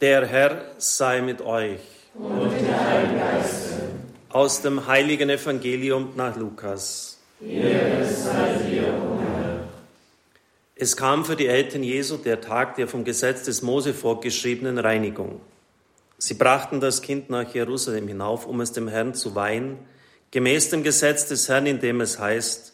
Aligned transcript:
Der 0.00 0.26
Herr 0.26 0.62
sei 0.78 1.20
mit 1.20 1.42
euch. 1.42 1.80
Und 2.14 2.44
mit 2.44 2.62
deinem 2.66 3.18
Geiste. 3.18 3.82
Aus 4.30 4.62
dem 4.62 4.86
heiligen 4.86 5.28
Evangelium 5.28 6.12
nach 6.16 6.36
Lukas. 6.36 7.18
Ehre 7.46 8.06
sei 8.06 8.54
dir, 8.66 8.88
o. 8.94 9.20
Es 10.74 10.96
kam 10.96 11.26
für 11.26 11.36
die 11.36 11.48
Eltern 11.48 11.82
Jesu 11.82 12.16
der 12.16 12.40
Tag 12.40 12.76
der 12.76 12.88
vom 12.88 13.04
Gesetz 13.04 13.42
des 13.42 13.60
Mose 13.60 13.92
vorgeschriebenen 13.92 14.78
Reinigung. 14.78 15.42
Sie 16.16 16.32
brachten 16.32 16.80
das 16.80 17.02
Kind 17.02 17.28
nach 17.28 17.52
Jerusalem 17.52 18.08
hinauf, 18.08 18.46
um 18.46 18.62
es 18.62 18.72
dem 18.72 18.88
Herrn 18.88 19.12
zu 19.12 19.34
weihen, 19.34 19.76
gemäß 20.30 20.70
dem 20.70 20.82
Gesetz 20.82 21.26
des 21.26 21.46
Herrn, 21.50 21.66
in 21.66 21.78
dem 21.78 22.00
es 22.00 22.18
heißt, 22.18 22.72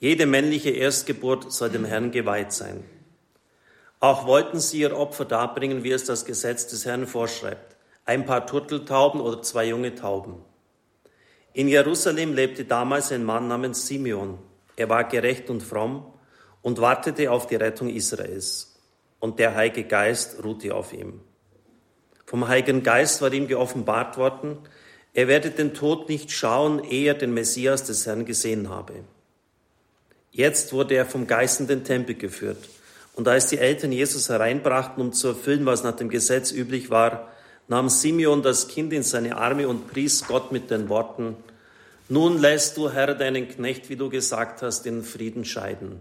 jede 0.00 0.26
männliche 0.26 0.70
Erstgeburt 0.70 1.52
soll 1.52 1.70
dem 1.70 1.84
Herrn 1.84 2.10
geweiht 2.10 2.52
sein. 2.52 2.82
Auch 4.04 4.26
wollten 4.26 4.60
sie 4.60 4.80
ihr 4.80 4.94
Opfer 4.94 5.24
darbringen, 5.24 5.82
wie 5.82 5.90
es 5.90 6.04
das 6.04 6.26
Gesetz 6.26 6.66
des 6.66 6.84
Herrn 6.84 7.06
vorschreibt. 7.06 7.74
Ein 8.04 8.26
paar 8.26 8.46
Turteltauben 8.46 9.18
oder 9.18 9.40
zwei 9.40 9.64
junge 9.64 9.94
Tauben. 9.94 10.44
In 11.54 11.68
Jerusalem 11.68 12.34
lebte 12.34 12.66
damals 12.66 13.12
ein 13.12 13.24
Mann 13.24 13.48
namens 13.48 13.86
Simeon. 13.86 14.38
Er 14.76 14.90
war 14.90 15.04
gerecht 15.04 15.48
und 15.48 15.62
fromm 15.62 16.04
und 16.60 16.82
wartete 16.82 17.30
auf 17.30 17.46
die 17.46 17.56
Rettung 17.56 17.88
Israels. 17.88 18.78
Und 19.20 19.38
der 19.38 19.54
Heilige 19.54 19.84
Geist 19.84 20.44
ruhte 20.44 20.74
auf 20.74 20.92
ihm. 20.92 21.22
Vom 22.26 22.46
Heiligen 22.46 22.82
Geist 22.82 23.22
war 23.22 23.32
ihm 23.32 23.48
geoffenbart 23.48 24.18
worden, 24.18 24.58
er 25.14 25.28
werde 25.28 25.50
den 25.50 25.72
Tod 25.72 26.10
nicht 26.10 26.30
schauen, 26.30 26.84
ehe 26.84 27.08
er 27.08 27.14
den 27.14 27.32
Messias 27.32 27.84
des 27.84 28.04
Herrn 28.04 28.26
gesehen 28.26 28.68
habe. 28.68 29.02
Jetzt 30.30 30.74
wurde 30.74 30.94
er 30.94 31.06
vom 31.06 31.26
Geist 31.26 31.58
in 31.60 31.68
den 31.68 31.84
Tempel 31.84 32.16
geführt. 32.16 32.68
Und 33.14 33.28
als 33.28 33.46
die 33.46 33.58
Eltern 33.58 33.92
Jesus 33.92 34.28
hereinbrachten, 34.28 35.02
um 35.02 35.12
zu 35.12 35.28
erfüllen, 35.28 35.66
was 35.66 35.84
nach 35.84 35.96
dem 35.96 36.08
Gesetz 36.08 36.50
üblich 36.52 36.90
war, 36.90 37.28
nahm 37.68 37.88
Simeon 37.88 38.42
das 38.42 38.68
Kind 38.68 38.92
in 38.92 39.02
seine 39.02 39.36
Arme 39.36 39.68
und 39.68 39.90
pries 39.90 40.26
Gott 40.26 40.52
mit 40.52 40.70
den 40.70 40.88
Worten, 40.88 41.36
Nun 42.08 42.38
lässt 42.38 42.76
du, 42.76 42.90
Herr, 42.90 43.14
deinen 43.14 43.48
Knecht, 43.48 43.88
wie 43.88 43.96
du 43.96 44.10
gesagt 44.10 44.60
hast, 44.60 44.84
in 44.84 45.02
Frieden 45.02 45.46
scheiden. 45.46 46.00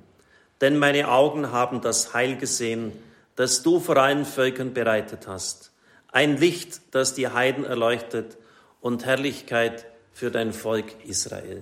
Denn 0.59 0.77
meine 0.77 1.09
Augen 1.09 1.51
haben 1.51 1.79
das 1.79 2.13
Heil 2.13 2.35
gesehen, 2.35 2.91
das 3.38 3.63
du 3.63 3.79
vor 3.79 3.97
allen 3.97 4.25
Völkern 4.25 4.73
bereitet 4.73 5.27
hast. 5.27 5.71
Ein 6.11 6.38
Licht, 6.38 6.81
das 6.91 7.13
die 7.13 7.29
Heiden 7.29 7.63
erleuchtet 7.63 8.38
und 8.81 9.05
Herrlichkeit 9.05 9.85
für 10.11 10.29
dein 10.29 10.51
Volk 10.51 10.85
Israel. 11.05 11.61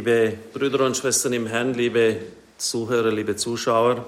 Liebe 0.00 0.32
Brüder 0.54 0.86
und 0.86 0.96
Schwestern 0.96 1.34
im 1.34 1.46
Herrn, 1.46 1.74
liebe 1.74 2.16
Zuhörer, 2.56 3.10
liebe 3.10 3.36
Zuschauer, 3.36 4.06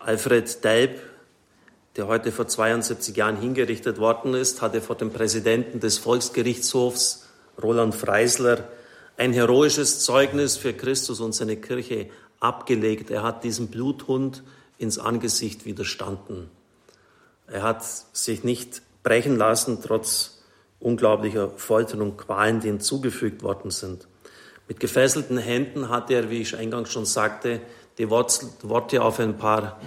Alfred 0.00 0.62
Delp, 0.62 1.00
der 1.96 2.08
heute 2.08 2.30
vor 2.30 2.46
72 2.46 3.16
Jahren 3.16 3.40
hingerichtet 3.40 3.96
worden 3.96 4.34
ist, 4.34 4.60
hatte 4.60 4.82
vor 4.82 4.96
dem 4.96 5.10
Präsidenten 5.10 5.80
des 5.80 5.96
Volksgerichtshofs, 5.96 7.26
Roland 7.62 7.94
Freisler, 7.94 8.68
ein 9.16 9.32
heroisches 9.32 10.00
Zeugnis 10.00 10.58
für 10.58 10.74
Christus 10.74 11.20
und 11.20 11.34
seine 11.34 11.56
Kirche 11.56 12.10
abgelegt. 12.38 13.10
Er 13.10 13.22
hat 13.22 13.44
diesem 13.44 13.68
Bluthund 13.68 14.42
ins 14.76 14.98
Angesicht 14.98 15.64
widerstanden. 15.64 16.50
Er 17.46 17.62
hat 17.62 17.82
sich 18.12 18.44
nicht 18.44 18.82
brechen 19.02 19.38
lassen, 19.38 19.78
trotz 19.82 20.42
unglaublicher 20.80 21.48
Folter 21.56 21.96
und 21.96 22.18
Qualen, 22.18 22.60
die 22.60 22.68
ihm 22.68 22.80
zugefügt 22.80 23.42
worden 23.42 23.70
sind. 23.70 24.06
Mit 24.68 24.80
gefesselten 24.80 25.38
Händen 25.38 25.88
hat 25.88 26.10
er, 26.10 26.30
wie 26.30 26.42
ich 26.42 26.54
eingangs 26.54 26.92
schon 26.92 27.06
sagte, 27.06 27.60
die 27.96 28.10
Worte 28.10 29.02
auf 29.02 29.18
ein 29.18 29.38
paar 29.38 29.80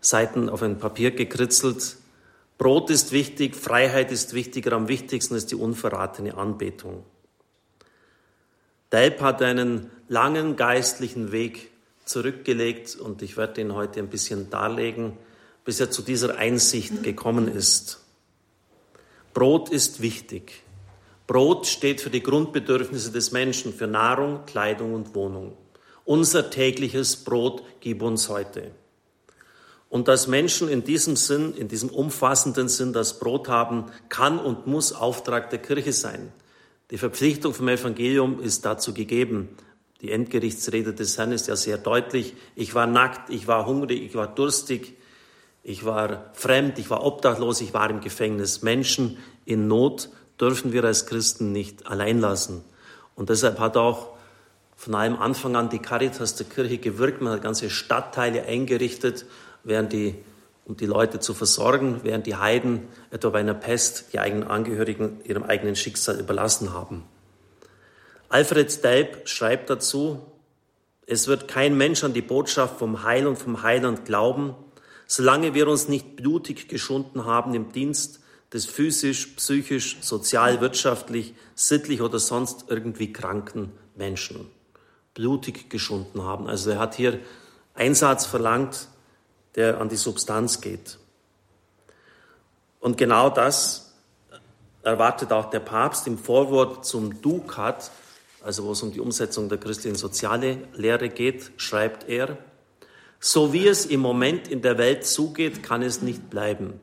Seiten 0.00 0.48
auf 0.48 0.62
ein 0.62 0.78
Papier 0.78 1.12
gekritzelt. 1.12 1.96
Brot 2.58 2.90
ist 2.90 3.12
wichtig, 3.12 3.54
Freiheit 3.54 4.10
ist 4.10 4.34
wichtiger, 4.34 4.72
am 4.72 4.88
wichtigsten 4.88 5.34
ist 5.34 5.50
die 5.50 5.56
unverratene 5.56 6.34
Anbetung. 6.36 7.04
Delp 8.90 9.20
hat 9.20 9.42
einen 9.42 9.90
langen 10.08 10.56
geistlichen 10.56 11.30
Weg 11.30 11.70
zurückgelegt 12.04 12.96
und 12.96 13.22
ich 13.22 13.36
werde 13.36 13.60
ihn 13.60 13.74
heute 13.74 14.00
ein 14.00 14.08
bisschen 14.08 14.50
darlegen, 14.50 15.16
bis 15.64 15.78
er 15.78 15.90
zu 15.90 16.02
dieser 16.02 16.36
Einsicht 16.36 17.02
gekommen 17.02 17.48
ist. 17.48 18.00
Brot 19.34 19.70
ist 19.70 20.02
wichtig. 20.02 20.62
Brot 21.26 21.66
steht 21.66 22.00
für 22.00 22.10
die 22.10 22.22
Grundbedürfnisse 22.22 23.12
des 23.12 23.32
Menschen, 23.32 23.72
für 23.72 23.86
Nahrung, 23.86 24.44
Kleidung 24.46 24.94
und 24.94 25.14
Wohnung. 25.14 25.56
Unser 26.04 26.50
tägliches 26.50 27.16
Brot 27.16 27.62
gib 27.80 28.02
uns 28.02 28.28
heute. 28.28 28.72
Und 29.88 30.08
dass 30.08 30.26
Menschen 30.26 30.68
in 30.68 30.84
diesem 30.84 31.16
Sinn, 31.16 31.54
in 31.54 31.68
diesem 31.68 31.90
umfassenden 31.90 32.68
Sinn 32.68 32.92
das 32.92 33.18
Brot 33.18 33.48
haben, 33.48 33.86
kann 34.08 34.38
und 34.38 34.66
muss 34.66 34.92
Auftrag 34.92 35.50
der 35.50 35.60
Kirche 35.60 35.92
sein. 35.92 36.32
Die 36.90 36.98
Verpflichtung 36.98 37.54
vom 37.54 37.68
Evangelium 37.68 38.40
ist 38.40 38.64
dazu 38.64 38.94
gegeben. 38.94 39.50
Die 40.00 40.10
Endgerichtsrede 40.10 40.92
des 40.92 41.16
Herrn 41.16 41.30
ist 41.30 41.46
ja 41.46 41.56
sehr 41.56 41.78
deutlich. 41.78 42.34
Ich 42.56 42.74
war 42.74 42.86
nackt, 42.86 43.30
ich 43.30 43.46
war 43.46 43.66
hungrig, 43.66 44.02
ich 44.02 44.14
war 44.14 44.26
durstig, 44.26 44.96
ich 45.62 45.84
war 45.84 46.30
fremd, 46.32 46.78
ich 46.78 46.90
war 46.90 47.04
obdachlos, 47.04 47.60
ich 47.60 47.72
war 47.72 47.88
im 47.88 48.00
Gefängnis. 48.00 48.62
Menschen 48.62 49.18
in 49.44 49.68
Not 49.68 50.08
dürfen 50.42 50.72
wir 50.72 50.82
als 50.82 51.06
Christen 51.06 51.52
nicht 51.52 51.86
allein 51.86 52.18
lassen. 52.18 52.64
Und 53.14 53.30
deshalb 53.30 53.60
hat 53.60 53.76
auch 53.76 54.08
von 54.76 54.96
allem 54.96 55.16
Anfang 55.16 55.54
an 55.54 55.70
die 55.70 55.78
Caritas 55.78 56.34
der 56.34 56.46
Kirche 56.46 56.78
gewirkt. 56.78 57.22
Man 57.22 57.32
hat 57.32 57.42
ganze 57.42 57.70
Stadtteile 57.70 58.42
eingerichtet, 58.42 59.24
während 59.62 59.92
die, 59.92 60.16
um 60.64 60.76
die 60.76 60.86
Leute 60.86 61.20
zu 61.20 61.32
versorgen, 61.32 62.00
während 62.02 62.26
die 62.26 62.34
Heiden 62.34 62.88
etwa 63.12 63.30
bei 63.30 63.38
einer 63.38 63.54
Pest 63.54 64.06
die 64.12 64.18
eigenen 64.18 64.42
Angehörigen 64.42 65.20
ihrem 65.22 65.44
eigenen 65.44 65.76
Schicksal 65.76 66.18
überlassen 66.18 66.74
haben. 66.74 67.04
Alfred 68.28 68.82
Delp 68.82 69.28
schreibt 69.28 69.70
dazu, 69.70 70.20
es 71.06 71.28
wird 71.28 71.46
kein 71.46 71.76
Mensch 71.76 72.02
an 72.02 72.14
die 72.14 72.22
Botschaft 72.22 72.80
vom 72.80 73.04
Heil 73.04 73.28
und 73.28 73.36
vom 73.36 73.62
Heiland 73.62 74.06
glauben, 74.06 74.56
solange 75.06 75.54
wir 75.54 75.68
uns 75.68 75.86
nicht 75.86 76.16
blutig 76.16 76.66
geschunden 76.68 77.26
haben 77.26 77.54
im 77.54 77.70
Dienst 77.70 78.21
des 78.52 78.66
physisch, 78.66 79.28
psychisch, 79.36 79.98
sozial, 80.00 80.60
wirtschaftlich, 80.60 81.34
sittlich 81.54 82.02
oder 82.02 82.18
sonst 82.18 82.66
irgendwie 82.68 83.12
kranken 83.12 83.72
Menschen 83.96 84.46
blutig 85.14 85.68
geschunden 85.70 86.22
haben. 86.22 86.48
Also 86.48 86.70
er 86.70 86.78
hat 86.78 86.94
hier 86.94 87.18
Einsatz 87.74 88.26
verlangt, 88.26 88.88
der 89.54 89.80
an 89.80 89.88
die 89.88 89.96
Substanz 89.96 90.60
geht. 90.60 90.98
Und 92.80 92.96
genau 92.96 93.30
das 93.30 93.92
erwartet 94.82 95.32
auch 95.32 95.50
der 95.50 95.60
Papst 95.60 96.06
im 96.06 96.18
Vorwort 96.18 96.84
zum 96.84 97.20
Dukat, 97.22 97.90
also 98.42 98.64
wo 98.64 98.72
es 98.72 98.82
um 98.82 98.92
die 98.92 99.00
Umsetzung 99.00 99.48
der 99.48 99.58
christlichen 99.58 99.96
soziale 99.96 100.58
Lehre 100.74 101.08
geht, 101.08 101.52
schreibt 101.56 102.08
er, 102.08 102.38
so 103.20 103.52
wie 103.52 103.68
es 103.68 103.86
im 103.86 104.00
Moment 104.00 104.48
in 104.48 104.62
der 104.62 104.78
Welt 104.78 105.06
zugeht, 105.06 105.62
kann 105.62 105.82
es 105.82 106.02
nicht 106.02 106.28
bleiben. 106.28 106.80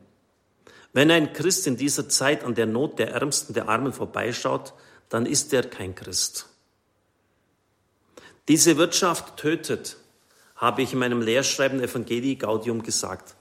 Wenn 0.93 1.11
ein 1.11 1.33
Christ 1.33 1.67
in 1.67 1.77
dieser 1.77 2.09
Zeit 2.09 2.43
an 2.43 2.55
der 2.55 2.65
Not 2.65 2.99
der 2.99 3.11
Ärmsten, 3.11 3.53
der 3.53 3.69
Armen 3.69 3.93
vorbeischaut, 3.93 4.73
dann 5.09 5.25
ist 5.25 5.53
er 5.53 5.63
kein 5.63 5.95
Christ. 5.95 6.47
Diese 8.47 8.77
Wirtschaft 8.77 9.37
tötet, 9.37 9.97
habe 10.55 10.81
ich 10.81 10.93
in 10.93 10.99
meinem 10.99 11.21
Lehrschreiben 11.21 11.79
Evangelii 11.79 12.35
Gaudium 12.35 12.83
gesagt. 12.83 13.35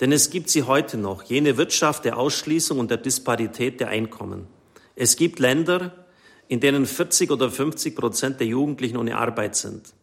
Denn 0.00 0.10
es 0.10 0.30
gibt 0.30 0.50
sie 0.50 0.64
heute 0.64 0.96
noch, 0.96 1.22
jene 1.22 1.56
Wirtschaft 1.56 2.04
der 2.04 2.18
Ausschließung 2.18 2.78
und 2.78 2.90
der 2.90 2.96
Disparität 2.96 3.78
der 3.78 3.88
Einkommen. 3.88 4.48
Es 4.96 5.16
gibt 5.16 5.38
Länder, 5.38 6.06
in 6.48 6.60
denen 6.60 6.86
40 6.86 7.30
oder 7.30 7.50
50 7.50 7.94
Prozent 7.94 8.40
der 8.40 8.46
Jugendlichen 8.46 8.96
ohne 8.96 9.16
Arbeit 9.16 9.54
sind. 9.54 9.94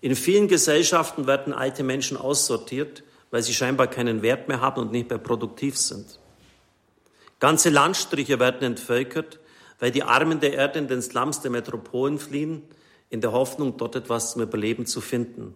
In 0.00 0.14
vielen 0.14 0.48
Gesellschaften 0.48 1.26
werden 1.26 1.52
alte 1.52 1.82
Menschen 1.82 2.16
aussortiert, 2.16 3.02
weil 3.36 3.42
sie 3.42 3.52
scheinbar 3.52 3.88
keinen 3.88 4.22
Wert 4.22 4.48
mehr 4.48 4.62
haben 4.62 4.80
und 4.80 4.92
nicht 4.92 5.10
mehr 5.10 5.18
produktiv 5.18 5.76
sind. 5.76 6.20
Ganze 7.38 7.68
Landstriche 7.68 8.40
werden 8.40 8.62
entvölkert, 8.62 9.40
weil 9.78 9.90
die 9.90 10.04
Armen 10.04 10.40
der 10.40 10.54
Erde 10.54 10.78
in 10.78 10.88
den 10.88 11.02
Slums 11.02 11.42
der 11.42 11.50
Metropolen 11.50 12.18
fliehen, 12.18 12.62
in 13.10 13.20
der 13.20 13.32
Hoffnung, 13.32 13.76
dort 13.76 13.94
etwas 13.94 14.32
zum 14.32 14.40
Überleben 14.40 14.86
zu 14.86 15.02
finden. 15.02 15.52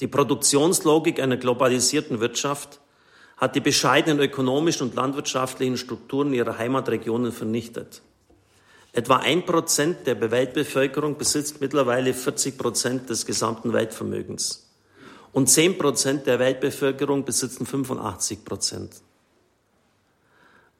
Die 0.00 0.08
Produktionslogik 0.08 1.20
einer 1.20 1.38
globalisierten 1.38 2.20
Wirtschaft 2.20 2.80
hat 3.38 3.56
die 3.56 3.60
bescheidenen 3.60 4.20
ökonomischen 4.20 4.88
und 4.88 4.94
landwirtschaftlichen 4.94 5.78
Strukturen 5.78 6.34
ihrer 6.34 6.58
Heimatregionen 6.58 7.32
vernichtet. 7.32 8.02
Etwa 8.92 9.16
ein 9.16 9.46
Prozent 9.46 10.06
der 10.06 10.20
Weltbevölkerung 10.30 11.16
besitzt 11.16 11.62
mittlerweile 11.62 12.12
40 12.12 12.58
Prozent 12.58 13.08
des 13.08 13.24
gesamten 13.24 13.72
Weltvermögens. 13.72 14.61
Und 15.32 15.48
10 15.48 15.78
Prozent 15.78 16.26
der 16.26 16.38
Weltbevölkerung 16.38 17.24
besitzen 17.24 17.64
85 17.66 18.44
Prozent. 18.44 19.02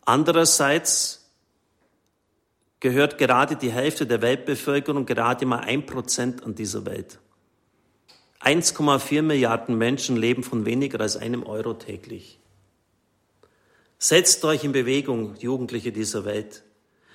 Andererseits 0.04 1.30
gehört 2.80 3.16
gerade 3.16 3.56
die 3.56 3.72
Hälfte 3.72 4.06
der 4.06 4.20
Weltbevölkerung 4.20 5.06
gerade 5.06 5.46
mal 5.46 5.60
ein 5.60 5.86
Prozent 5.86 6.42
an 6.44 6.54
dieser 6.54 6.84
Welt. 6.84 7.18
1,4 8.40 9.22
Milliarden 9.22 9.78
Menschen 9.78 10.16
leben 10.16 10.42
von 10.42 10.66
weniger 10.66 11.00
als 11.00 11.16
einem 11.16 11.44
Euro 11.44 11.74
täglich. 11.74 12.40
Setzt 13.98 14.44
euch 14.44 14.64
in 14.64 14.72
Bewegung, 14.72 15.36
Jugendliche 15.38 15.92
dieser 15.92 16.24
Welt. 16.24 16.64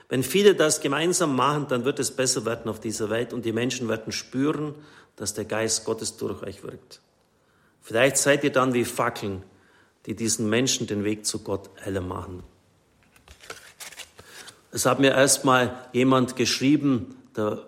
Wenn 0.07 0.23
viele 0.23 0.55
das 0.55 0.79
gemeinsam 0.79 1.35
machen, 1.35 1.67
dann 1.67 1.83
wird 1.83 1.99
es 1.99 2.11
besser 2.11 2.45
werden 2.45 2.69
auf 2.69 2.79
dieser 2.79 3.09
Welt 3.09 3.33
und 3.33 3.43
die 3.43 3.51
Menschen 3.51 3.89
werden 3.89 4.13
spüren, 4.13 4.73
dass 5.17 5.33
der 5.33 5.43
Geist 5.43 5.83
Gottes 5.83 6.15
durch 6.15 6.41
euch 6.43 6.63
wirkt. 6.63 7.01
Vielleicht 7.87 8.17
seid 8.17 8.43
ihr 8.43 8.51
dann 8.51 8.73
wie 8.73 8.83
Fackeln, 8.83 9.43
die 10.07 10.13
diesen 10.13 10.49
Menschen 10.49 10.87
den 10.87 11.05
Weg 11.05 11.25
zu 11.25 11.39
Gott 11.39 11.69
heller 11.77 12.01
machen. 12.01 12.43
Es 14.73 14.85
hat 14.85 14.99
mir 14.99 15.11
erstmal 15.11 15.87
jemand 15.93 16.35
geschrieben, 16.35 17.15
der 17.37 17.65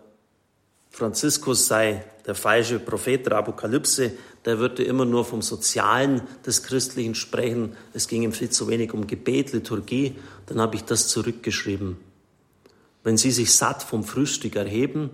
Franziskus 0.91 1.67
sei 1.67 2.03
der 2.25 2.35
falsche 2.35 2.79
Prophet 2.79 3.27
der 3.27 3.37
Apokalypse, 3.37 4.11
der 4.43 4.59
würde 4.59 4.83
immer 4.83 5.05
nur 5.05 5.23
vom 5.23 5.41
Sozialen 5.41 6.23
des 6.45 6.63
Christlichen 6.63 7.15
sprechen. 7.15 7.77
Es 7.93 8.09
ging 8.09 8.23
ihm 8.23 8.33
viel 8.33 8.49
zu 8.49 8.67
wenig 8.67 8.93
um 8.93 9.07
Gebet, 9.07 9.53
Liturgie. 9.53 10.17
Dann 10.47 10.59
habe 10.59 10.75
ich 10.75 10.83
das 10.83 11.07
zurückgeschrieben. 11.07 11.95
Wenn 13.05 13.15
Sie 13.15 13.31
sich 13.31 13.53
satt 13.53 13.83
vom 13.83 14.03
Frühstück 14.03 14.57
erheben 14.57 15.11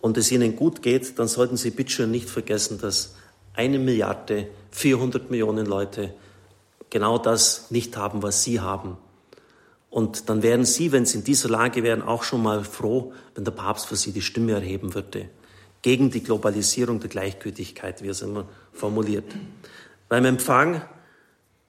und 0.00 0.16
es 0.16 0.30
Ihnen 0.30 0.54
gut 0.54 0.80
geht, 0.80 1.18
dann 1.18 1.26
sollten 1.26 1.56
Sie 1.56 1.72
bitte 1.72 1.90
schon 1.90 2.12
nicht 2.12 2.30
vergessen, 2.30 2.78
dass 2.78 3.16
eine 3.54 3.78
Milliarde, 3.78 4.48
400 4.70 5.30
Millionen 5.30 5.66
Leute 5.66 6.14
genau 6.90 7.18
das 7.18 7.70
nicht 7.70 7.96
haben, 7.96 8.22
was 8.22 8.42
Sie 8.42 8.60
haben. 8.60 8.96
Und 9.90 10.28
dann 10.28 10.42
wären 10.42 10.64
Sie, 10.64 10.92
wenn 10.92 11.04
Sie 11.04 11.18
in 11.18 11.24
dieser 11.24 11.48
Lage 11.48 11.82
wären, 11.82 12.02
auch 12.02 12.22
schon 12.22 12.42
mal 12.42 12.62
froh, 12.62 13.12
wenn 13.34 13.44
der 13.44 13.52
Papst 13.52 13.86
für 13.86 13.96
Sie 13.96 14.12
die 14.12 14.22
Stimme 14.22 14.52
erheben 14.52 14.94
würde. 14.94 15.28
Gegen 15.82 16.10
die 16.10 16.22
Globalisierung 16.22 17.00
der 17.00 17.10
Gleichgültigkeit, 17.10 18.02
wie 18.02 18.08
er 18.08 18.12
es 18.12 18.22
immer 18.22 18.46
formuliert. 18.72 19.24
Beim 20.08 20.24
Empfang, 20.24 20.82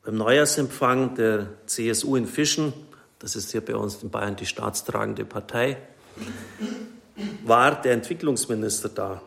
beim 0.04 0.18
Neujahrsempfang 0.18 1.16
der 1.16 1.48
CSU 1.66 2.16
in 2.16 2.28
Fischen, 2.28 2.74
das 3.20 3.36
ist 3.36 3.52
hier 3.52 3.62
bei 3.62 3.76
uns 3.76 4.04
in 4.04 4.10
Bayern 4.10 4.36
die 4.36 4.46
staatstragende 4.46 5.26
Partei, 5.26 5.78
war 7.46 7.82
der 7.82 7.94
Entwicklungsminister 7.94 8.90
da. 8.90 9.22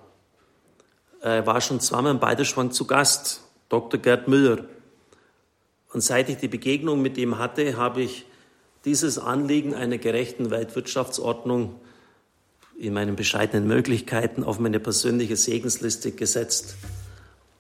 Er 1.24 1.46
war 1.46 1.62
schon 1.62 1.80
zweimal 1.80 2.12
im 2.12 2.20
Balderschwang 2.20 2.70
zu 2.70 2.86
Gast, 2.86 3.40
Dr. 3.70 3.98
Gerd 3.98 4.28
Müller. 4.28 4.58
Und 5.90 6.02
seit 6.02 6.28
ich 6.28 6.36
die 6.36 6.48
Begegnung 6.48 7.00
mit 7.00 7.16
ihm 7.16 7.38
hatte, 7.38 7.78
habe 7.78 8.02
ich 8.02 8.26
dieses 8.84 9.18
Anliegen 9.18 9.72
einer 9.72 9.96
gerechten 9.96 10.50
Weltwirtschaftsordnung 10.50 11.80
in 12.78 12.92
meinen 12.92 13.16
bescheidenen 13.16 13.66
Möglichkeiten 13.66 14.44
auf 14.44 14.58
meine 14.58 14.80
persönliche 14.80 15.36
Segensliste 15.36 16.12
gesetzt. 16.12 16.76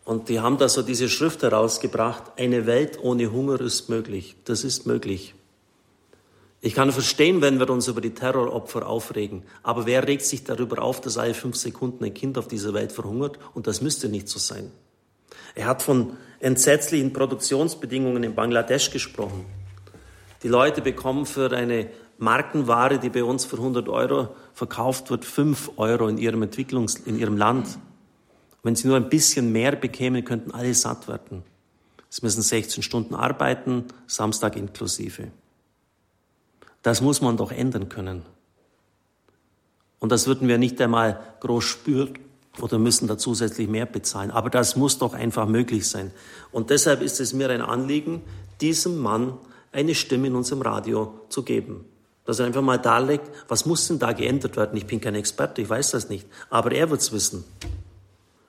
Und 0.04 0.28
die 0.28 0.40
haben 0.40 0.58
da 0.58 0.68
so 0.68 0.82
diese 0.82 1.08
Schrift 1.08 1.42
herausgebracht, 1.42 2.32
eine 2.36 2.66
Welt 2.66 2.98
ohne 3.02 3.32
Hunger 3.32 3.58
ist 3.62 3.88
möglich. 3.88 4.36
Das 4.44 4.62
ist 4.62 4.84
möglich. 4.84 5.34
Ich 6.64 6.74
kann 6.74 6.90
verstehen, 6.92 7.42
wenn 7.42 7.60
wir 7.60 7.68
uns 7.68 7.88
über 7.88 8.00
die 8.00 8.14
Terroropfer 8.14 8.86
aufregen, 8.86 9.42
aber 9.62 9.84
wer 9.84 10.08
regt 10.08 10.24
sich 10.24 10.44
darüber 10.44 10.80
auf, 10.80 11.02
dass 11.02 11.18
alle 11.18 11.34
fünf 11.34 11.56
Sekunden 11.56 12.02
ein 12.02 12.14
Kind 12.14 12.38
auf 12.38 12.48
dieser 12.48 12.72
Welt 12.72 12.90
verhungert? 12.90 13.38
Und 13.52 13.66
das 13.66 13.82
müsste 13.82 14.08
nicht 14.08 14.30
so 14.30 14.38
sein. 14.38 14.70
Er 15.54 15.66
hat 15.66 15.82
von 15.82 16.16
entsetzlichen 16.40 17.12
Produktionsbedingungen 17.12 18.24
in 18.24 18.34
Bangladesch 18.34 18.90
gesprochen. 18.90 19.44
Die 20.42 20.48
Leute 20.48 20.80
bekommen 20.80 21.26
für 21.26 21.52
eine 21.52 21.90
Markenware, 22.16 22.98
die 22.98 23.10
bei 23.10 23.24
uns 23.24 23.44
für 23.44 23.58
100 23.58 23.90
Euro 23.90 24.34
verkauft 24.54 25.10
wird, 25.10 25.26
5 25.26 25.72
Euro 25.76 26.08
in 26.08 26.16
ihrem 26.16 26.42
Entwicklungs-, 26.44 27.04
in 27.04 27.18
ihrem 27.18 27.36
Land. 27.36 27.78
Wenn 28.62 28.74
sie 28.74 28.88
nur 28.88 28.96
ein 28.96 29.10
bisschen 29.10 29.52
mehr 29.52 29.76
bekämen, 29.76 30.24
könnten 30.24 30.50
alle 30.52 30.72
satt 30.72 31.08
werden. 31.08 31.42
Sie 32.08 32.24
müssen 32.24 32.40
16 32.40 32.82
Stunden 32.82 33.14
arbeiten, 33.14 33.84
Samstag 34.06 34.56
inklusive. 34.56 35.30
Das 36.84 37.00
muss 37.00 37.22
man 37.22 37.38
doch 37.38 37.50
ändern 37.50 37.88
können. 37.88 38.22
Und 40.00 40.12
das 40.12 40.26
würden 40.26 40.48
wir 40.48 40.58
nicht 40.58 40.78
einmal 40.82 41.18
groß 41.40 41.64
spüren 41.64 42.18
oder 42.60 42.78
müssen 42.78 43.08
da 43.08 43.16
zusätzlich 43.16 43.68
mehr 43.68 43.86
bezahlen. 43.86 44.30
Aber 44.30 44.50
das 44.50 44.76
muss 44.76 44.98
doch 44.98 45.14
einfach 45.14 45.48
möglich 45.48 45.88
sein. 45.88 46.10
Und 46.52 46.68
deshalb 46.68 47.00
ist 47.00 47.20
es 47.20 47.32
mir 47.32 47.48
ein 47.48 47.62
Anliegen, 47.62 48.20
diesem 48.60 48.98
Mann 48.98 49.38
eine 49.72 49.94
Stimme 49.94 50.26
in 50.26 50.34
unserem 50.36 50.60
Radio 50.60 51.22
zu 51.30 51.42
geben. 51.42 51.86
Dass 52.26 52.38
er 52.38 52.44
einfach 52.44 52.60
mal 52.60 52.78
darlegt, 52.78 53.30
was 53.48 53.64
muss 53.64 53.88
denn 53.88 53.98
da 53.98 54.12
geändert 54.12 54.58
werden? 54.58 54.76
Ich 54.76 54.86
bin 54.86 55.00
kein 55.00 55.14
Experte, 55.14 55.62
ich 55.62 55.70
weiß 55.70 55.92
das 55.92 56.10
nicht, 56.10 56.28
aber 56.50 56.72
er 56.72 56.90
wird 56.90 57.00
es 57.00 57.12
wissen. 57.12 57.44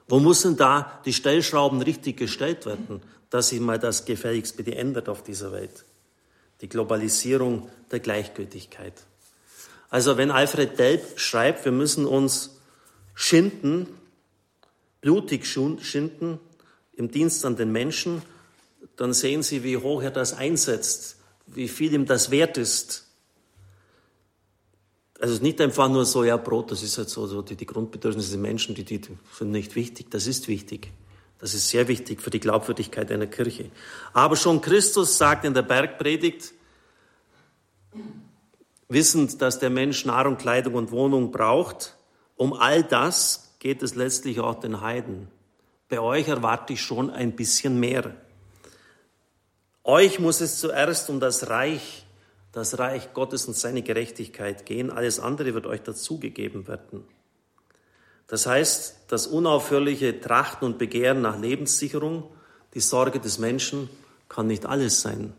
Wo 0.10 0.20
muss 0.20 0.42
denn 0.42 0.58
da 0.58 1.00
die 1.06 1.14
Stellschrauben 1.14 1.82
richtig 1.82 2.18
gestellt 2.18 2.66
werden, 2.66 3.02
dass 3.30 3.48
sich 3.48 3.62
mal 3.62 3.80
das 3.80 4.04
gefälligst 4.04 4.58
bitte 4.58 4.76
ändert 4.76 5.08
auf 5.08 5.24
dieser 5.24 5.54
Welt? 5.54 5.85
Die 6.66 6.70
Globalisierung 6.70 7.70
der 7.92 8.00
Gleichgültigkeit. 8.00 8.94
Also 9.92 10.18
wenn 10.18 10.32
Alfred 10.32 10.80
Delp 10.80 11.20
schreibt, 11.20 11.64
wir 11.64 11.72
müssen 11.72 12.08
uns 12.08 12.58
schinden, 13.14 13.86
blutig 15.00 15.46
schinden 15.46 16.40
im 16.94 17.12
Dienst 17.12 17.46
an 17.46 17.56
den 17.56 17.72
Menschen, 17.72 18.24
dann 18.96 19.14
sehen 19.14 19.44
Sie, 19.44 19.64
wie 19.64 19.78
hoch 19.78 20.02
er 20.02 20.10
das 20.10 20.34
einsetzt, 20.34 21.18
wie 21.46 21.68
viel 21.68 21.94
ihm 21.94 22.08
das 22.08 22.32
wert 22.32 22.58
ist. 22.58 23.06
Also 25.20 25.44
nicht 25.44 25.62
einfach 25.62 25.88
nur 25.88 26.04
so, 26.04 26.24
ja, 26.24 26.36
Brot, 26.36 26.72
das 26.72 26.82
ist 26.82 26.98
halt 26.98 27.10
so, 27.10 27.28
so 27.28 27.44
die, 27.44 27.56
die 27.56 27.68
Grundbedürfnisse 27.68 28.32
der 28.32 28.40
Menschen, 28.40 28.74
die, 28.74 28.86
die 28.86 29.02
sind 29.38 29.52
nicht 29.52 29.76
wichtig. 29.76 30.10
Das 30.10 30.26
ist 30.26 30.48
wichtig. 30.48 30.92
Das 31.46 31.54
ist 31.54 31.70
sehr 31.70 31.88
wichtig 31.88 32.24
für 32.24 32.32
die 32.32 32.40
Glaubwürdigkeit 32.40 33.12
einer 33.12 33.28
Kirche. 33.28 33.70
Aber 34.14 34.36
schon 34.36 34.62
Christus 34.62 35.20
sagt 35.20 35.46
in 35.46 35.54
der 35.54 35.62
Bergpredigt, 35.62 36.54
wissend, 38.90 39.40
dass 39.44 39.60
der 39.60 39.70
Mensch 39.70 40.06
Nahrung, 40.06 40.38
Kleidung 40.38 40.74
und 40.74 40.90
Wohnung 40.90 41.30
braucht, 41.30 41.98
um 42.36 42.54
all 42.54 42.82
das 42.82 43.54
geht 43.60 43.84
es 43.84 43.94
letztlich 43.94 44.40
auch 44.40 44.60
den 44.60 44.82
Heiden. 44.82 45.28
Bei 45.88 46.00
euch 46.00 46.28
erwarte 46.30 46.74
ich 46.74 46.82
schon 46.82 47.12
ein 47.12 47.36
bisschen 47.36 47.80
mehr. 47.80 48.16
Euch 49.84 50.18
muss 50.18 50.42
es 50.42 50.60
zuerst 50.60 51.12
um 51.12 51.20
das 51.20 51.48
Reich, 51.52 52.08
das 52.54 52.80
Reich 52.80 53.14
Gottes 53.14 53.46
und 53.46 53.56
seine 53.56 53.84
Gerechtigkeit 53.84 54.66
gehen. 54.66 54.90
Alles 54.90 55.20
andere 55.20 55.54
wird 55.54 55.68
euch 55.68 55.84
dazugegeben 55.84 56.68
werden. 56.68 57.04
Das 58.28 58.48
heißt, 58.48 58.96
das 59.08 59.28
unaufhörliche 59.28 60.20
Trachten 60.20 60.66
und 60.66 60.78
Begehren 60.78 61.22
nach 61.22 61.40
Lebenssicherung, 61.40 62.24
die 62.74 62.80
Sorge 62.80 63.20
des 63.20 63.38
Menschen 63.38 63.90
kann 64.30 64.48
nicht 64.48 64.66
alles 64.66 65.02
sein. 65.02 65.34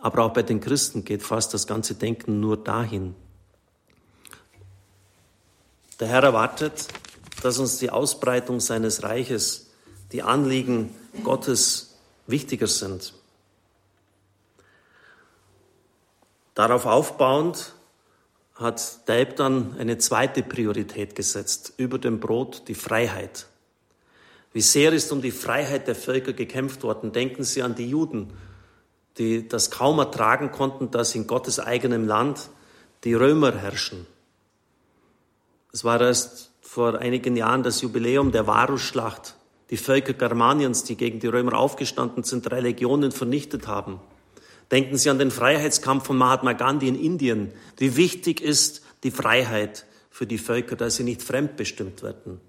Aber 0.00 0.24
auch 0.24 0.32
bei 0.32 0.42
den 0.42 0.60
Christen 0.60 1.04
geht 1.04 1.22
fast 1.22 1.52
das 1.52 1.66
ganze 1.66 1.94
Denken 1.94 2.40
nur 2.40 2.56
dahin. 2.56 3.14
Der 6.00 6.08
Herr 6.08 6.22
erwartet, 6.22 6.86
dass 7.42 7.58
uns 7.58 7.78
die 7.78 7.90
Ausbreitung 7.90 8.60
seines 8.60 9.02
Reiches, 9.02 9.70
die 10.12 10.22
Anliegen 10.22 10.94
Gottes 11.24 11.96
wichtiger 12.26 12.68
sind. 12.68 13.14
Darauf 16.54 16.86
aufbauend 16.86 17.74
hat 18.58 19.08
Deib 19.08 19.36
dann 19.36 19.76
eine 19.78 19.98
zweite 19.98 20.42
Priorität 20.42 21.14
gesetzt, 21.14 21.74
über 21.76 21.98
dem 21.98 22.20
Brot 22.20 22.68
die 22.68 22.74
Freiheit. 22.74 23.46
Wie 24.52 24.60
sehr 24.60 24.92
ist 24.92 25.12
um 25.12 25.22
die 25.22 25.30
Freiheit 25.30 25.86
der 25.86 25.94
Völker 25.94 26.32
gekämpft 26.32 26.82
worden. 26.82 27.12
Denken 27.12 27.44
Sie 27.44 27.62
an 27.62 27.74
die 27.74 27.88
Juden, 27.88 28.32
die 29.16 29.46
das 29.46 29.70
kaum 29.70 29.98
ertragen 29.98 30.50
konnten, 30.50 30.90
dass 30.90 31.14
in 31.14 31.26
Gottes 31.26 31.60
eigenem 31.60 32.06
Land 32.06 32.50
die 33.04 33.14
Römer 33.14 33.52
herrschen. 33.52 34.06
Es 35.72 35.84
war 35.84 36.00
erst 36.00 36.50
vor 36.60 36.98
einigen 36.98 37.36
Jahren 37.36 37.62
das 37.62 37.80
Jubiläum 37.82 38.32
der 38.32 38.46
Varusschlacht 38.46 39.36
die 39.70 39.76
Völker 39.76 40.14
Germaniens, 40.14 40.84
die 40.84 40.96
gegen 40.96 41.20
die 41.20 41.26
Römer 41.26 41.54
aufgestanden 41.54 42.24
sind, 42.24 42.50
drei 42.50 42.60
Legionen 42.60 43.12
vernichtet 43.12 43.66
haben. 43.66 44.00
Denken 44.70 44.98
Sie 44.98 45.08
an 45.08 45.18
den 45.18 45.30
Freiheitskampf 45.30 46.06
von 46.06 46.16
Mahatma 46.16 46.52
Gandhi 46.52 46.88
in 46.88 47.00
Indien. 47.00 47.52
Wie 47.78 47.96
wichtig 47.96 48.40
ist 48.40 48.82
die 49.02 49.10
Freiheit 49.10 49.86
für 50.10 50.26
die 50.26 50.38
Völker, 50.38 50.76
dass 50.76 50.96
sie 50.96 51.04
nicht 51.04 51.22
fremdbestimmt 51.22 52.02
werden. 52.02 52.40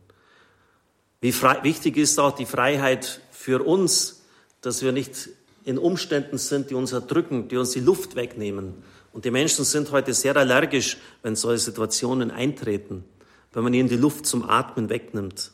Wie 1.22 1.34
wichtig 1.64 1.98
ist 1.98 2.20
auch 2.20 2.36
die 2.36 2.46
Freiheit 2.46 3.22
für 3.32 3.66
uns, 3.66 4.24
dass 4.62 4.82
wir 4.82 4.92
nicht 4.92 5.30
in 5.66 5.78
Umständen 5.78 6.38
sind, 6.38 6.70
die 6.70 6.76
uns 6.76 6.94
erdrücken, 6.94 7.48
die 7.48 7.58
uns 7.58 7.72
die 7.72 7.80
Luft 7.80 8.16
wegnehmen. 8.16 8.74
Und 9.14 9.26
die 9.26 9.32
Menschen 9.32 9.66
sind 9.66 9.92
heute 9.92 10.14
sehr 10.14 10.36
allergisch, 10.36 10.98
wenn 11.22 11.36
solche 11.36 11.66
Situationen 11.66 12.32
eintreten, 12.32 13.04
wenn 13.54 13.64
man 13.64 13.74
ihnen 13.74 13.90
die 13.90 13.98
Luft 13.98 14.26
zum 14.26 14.50
Atmen 14.50 14.90
wegnimmt. 14.90 15.52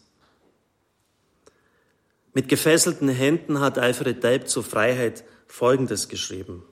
Mit 2.34 2.48
gefesselten 2.48 3.10
Händen 3.10 3.60
hat 3.60 3.78
Alfred 3.78 4.24
Delp 4.24 4.48
zur 4.48 4.64
Freiheit 4.64 5.24
Folgendes 5.48 6.10
geschrieben. 6.10 6.64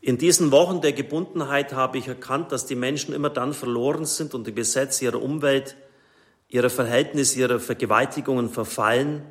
In 0.00 0.18
diesen 0.18 0.52
Wochen 0.52 0.80
der 0.80 0.92
Gebundenheit 0.92 1.72
habe 1.72 1.98
ich 1.98 2.06
erkannt, 2.06 2.52
dass 2.52 2.66
die 2.66 2.76
Menschen 2.76 3.12
immer 3.12 3.30
dann 3.30 3.52
verloren 3.52 4.04
sind 4.04 4.34
und 4.34 4.46
die 4.46 4.54
Gesetze 4.54 5.04
ihrer 5.04 5.20
Umwelt, 5.20 5.76
ihrer 6.48 6.70
Verhältnisse, 6.70 7.40
ihrer 7.40 7.58
Vergewaltigungen 7.58 8.48
verfallen, 8.48 9.22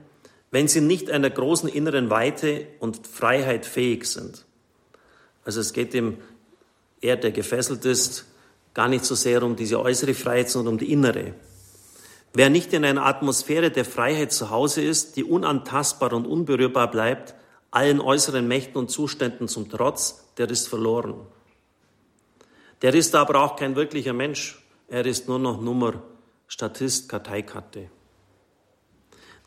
wenn 0.51 0.67
sie 0.67 0.81
nicht 0.81 1.09
einer 1.09 1.29
großen 1.29 1.69
inneren 1.69 2.09
Weite 2.09 2.67
und 2.79 3.07
Freiheit 3.07 3.65
fähig 3.65 4.05
sind. 4.05 4.45
Also 5.45 5.61
es 5.61 5.73
geht 5.73 5.93
dem, 5.93 6.17
er, 6.99 7.15
der 7.17 7.31
gefesselt 7.31 7.85
ist, 7.85 8.25
gar 8.73 8.87
nicht 8.89 9.05
so 9.05 9.15
sehr 9.15 9.43
um 9.43 9.55
diese 9.55 9.79
äußere 9.79 10.13
Freiheit, 10.13 10.49
sondern 10.49 10.73
um 10.73 10.77
die 10.77 10.91
innere. 10.91 11.33
Wer 12.35 12.49
nicht 12.49 12.73
in 12.73 12.83
einer 12.83 13.05
Atmosphäre 13.05 13.71
der 13.71 13.85
Freiheit 13.85 14.33
zu 14.33 14.49
Hause 14.49 14.81
ist, 14.81 15.15
die 15.15 15.23
unantastbar 15.23 16.11
und 16.11 16.27
unberührbar 16.27 16.91
bleibt, 16.91 17.33
allen 17.71 18.01
äußeren 18.01 18.45
Mächten 18.45 18.75
und 18.75 18.91
Zuständen 18.91 19.47
zum 19.47 19.69
Trotz, 19.69 20.25
der 20.37 20.49
ist 20.49 20.67
verloren. 20.67 21.15
Der 22.81 22.93
ist 22.93 23.15
aber 23.15 23.41
auch 23.41 23.55
kein 23.55 23.77
wirklicher 23.77 24.11
Mensch. 24.11 24.61
Er 24.89 25.05
ist 25.05 25.29
nur 25.29 25.39
noch 25.39 25.61
Nummer, 25.61 26.03
Statist, 26.47 27.07
Karteikarte. 27.07 27.89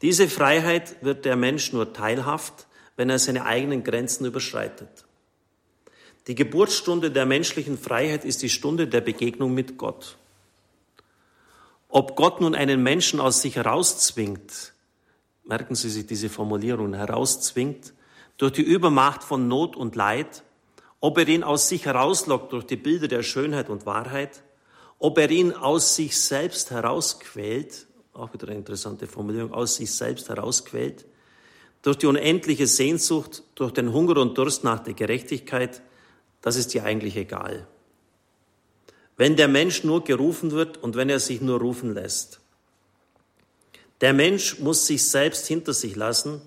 Diese 0.00 0.26
Freiheit 0.26 0.96
wird 1.04 1.26
der 1.26 1.36
Mensch 1.36 1.74
nur 1.74 1.92
teilhaft, 1.92 2.68
wenn 2.96 3.10
er 3.10 3.18
seine 3.18 3.44
eigenen 3.44 3.84
Grenzen 3.84 4.24
überschreitet. 4.24 5.04
Die 6.26 6.34
Geburtsstunde 6.34 7.10
der 7.10 7.26
menschlichen 7.26 7.76
Freiheit 7.76 8.24
ist 8.24 8.42
die 8.42 8.48
Stunde 8.48 8.88
der 8.88 9.02
Begegnung 9.02 9.52
mit 9.52 9.76
Gott. 9.76 10.16
Ob 11.88 12.16
Gott 12.16 12.40
nun 12.40 12.54
einen 12.54 12.82
Menschen 12.82 13.18
aus 13.18 13.40
sich 13.40 13.56
herauszwingt, 13.56 14.74
merken 15.44 15.74
Sie 15.74 15.88
sich 15.88 16.06
diese 16.06 16.28
Formulierung, 16.28 16.92
herauszwingt, 16.92 17.94
durch 18.36 18.52
die 18.52 18.62
Übermacht 18.62 19.24
von 19.24 19.48
Not 19.48 19.74
und 19.74 19.96
Leid, 19.96 20.44
ob 21.00 21.16
er 21.16 21.26
ihn 21.26 21.42
aus 21.42 21.68
sich 21.68 21.86
herauslockt 21.86 22.52
durch 22.52 22.64
die 22.64 22.76
Bilder 22.76 23.08
der 23.08 23.22
Schönheit 23.22 23.70
und 23.70 23.86
Wahrheit, 23.86 24.42
ob 24.98 25.16
er 25.16 25.30
ihn 25.30 25.52
aus 25.52 25.96
sich 25.96 26.20
selbst 26.20 26.70
herausquält, 26.70 27.86
auch 28.12 28.34
wieder 28.34 28.48
eine 28.48 28.58
interessante 28.58 29.06
Formulierung, 29.06 29.54
aus 29.54 29.76
sich 29.76 29.92
selbst 29.92 30.28
herausquält, 30.28 31.06
durch 31.80 31.96
die 31.96 32.06
unendliche 32.06 32.66
Sehnsucht, 32.66 33.44
durch 33.54 33.72
den 33.72 33.92
Hunger 33.92 34.18
und 34.18 34.36
Durst 34.36 34.62
nach 34.62 34.80
der 34.80 34.94
Gerechtigkeit, 34.94 35.80
das 36.42 36.56
ist 36.56 36.74
dir 36.74 36.84
eigentlich 36.84 37.16
egal 37.16 37.66
wenn 39.18 39.36
der 39.36 39.48
Mensch 39.48 39.84
nur 39.84 40.04
gerufen 40.04 40.52
wird 40.52 40.78
und 40.78 40.96
wenn 40.96 41.10
er 41.10 41.18
sich 41.18 41.42
nur 41.42 41.60
rufen 41.60 41.92
lässt. 41.92 42.40
Der 44.00 44.14
Mensch 44.14 44.60
muss 44.60 44.86
sich 44.86 45.04
selbst 45.04 45.46
hinter 45.48 45.74
sich 45.74 45.96
lassen, 45.96 46.40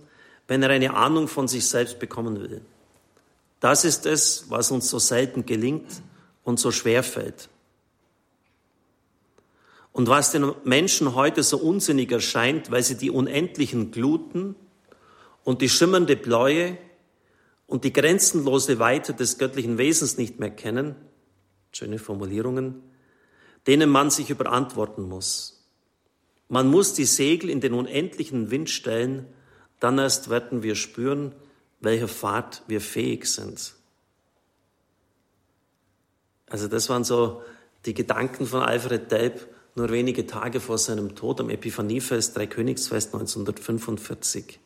wenn 0.48 0.64
er 0.64 0.70
eine 0.70 0.96
Ahnung 0.96 1.28
von 1.28 1.50
sich 1.50 1.68
selbst 1.68 2.00
bekommen 2.00 2.40
will. 2.40 2.62
Das 3.60 3.84
ist 3.84 4.06
es, 4.06 4.46
was 4.50 4.72
uns 4.72 4.90
so 4.90 5.00
selten 5.00 5.46
gelingt 5.46 6.02
und 6.44 6.60
so 6.60 6.72
schwer 6.72 7.04
fällt. 7.04 7.50
Und 9.92 10.08
was 10.08 10.32
den 10.32 10.54
Menschen 10.64 11.14
heute 11.14 11.44
so 11.44 11.58
unsinnig 11.58 12.10
erscheint, 12.10 12.72
weil 12.72 12.84
sie 12.84 12.96
die 12.96 13.12
unendlichen 13.12 13.92
Gluten 13.92 14.56
und 15.44 15.62
die 15.62 15.70
schimmernde 15.70 16.16
Bläue 16.16 16.78
und 17.68 17.84
die 17.84 17.92
grenzenlose 17.92 18.80
Weite 18.80 19.14
des 19.14 19.38
göttlichen 19.38 19.78
Wesens 19.78 20.18
nicht 20.18 20.40
mehr 20.40 20.52
kennen, 20.52 20.96
schöne 21.72 22.00
Formulierungen, 22.00 22.82
denen 23.68 23.90
man 23.90 24.10
sich 24.10 24.30
überantworten 24.30 25.08
muss. 25.08 25.66
Man 26.50 26.68
muss 26.68 26.94
die 26.94 27.06
Segel 27.06 27.50
in 27.50 27.62
den 27.62 27.74
unendlichen 27.74 28.52
Wind 28.52 28.70
stellen, 28.70 29.26
dann 29.80 29.98
erst 29.98 30.30
werden 30.30 30.64
wir 30.64 30.76
spüren, 30.76 31.34
welcher 31.80 32.08
Fahrt 32.08 32.64
wir 32.68 32.82
fähig 32.82 33.26
sind. 33.26 33.74
Also 36.50 36.68
das 36.68 36.90
waren 36.90 37.04
so 37.04 37.42
die 37.86 37.94
Gedanken 37.94 38.46
von 38.46 38.62
Alfred 38.62 39.12
Delp 39.12 39.48
nur 39.76 39.90
wenige 39.90 40.28
Tage 40.28 40.60
vor 40.60 40.78
seinem 40.78 41.16
Tod 41.16 41.40
am 41.40 41.50
Epiphaniefest, 41.50 42.36
Dreikönigsfest 42.36 43.14
1945. 43.14 44.60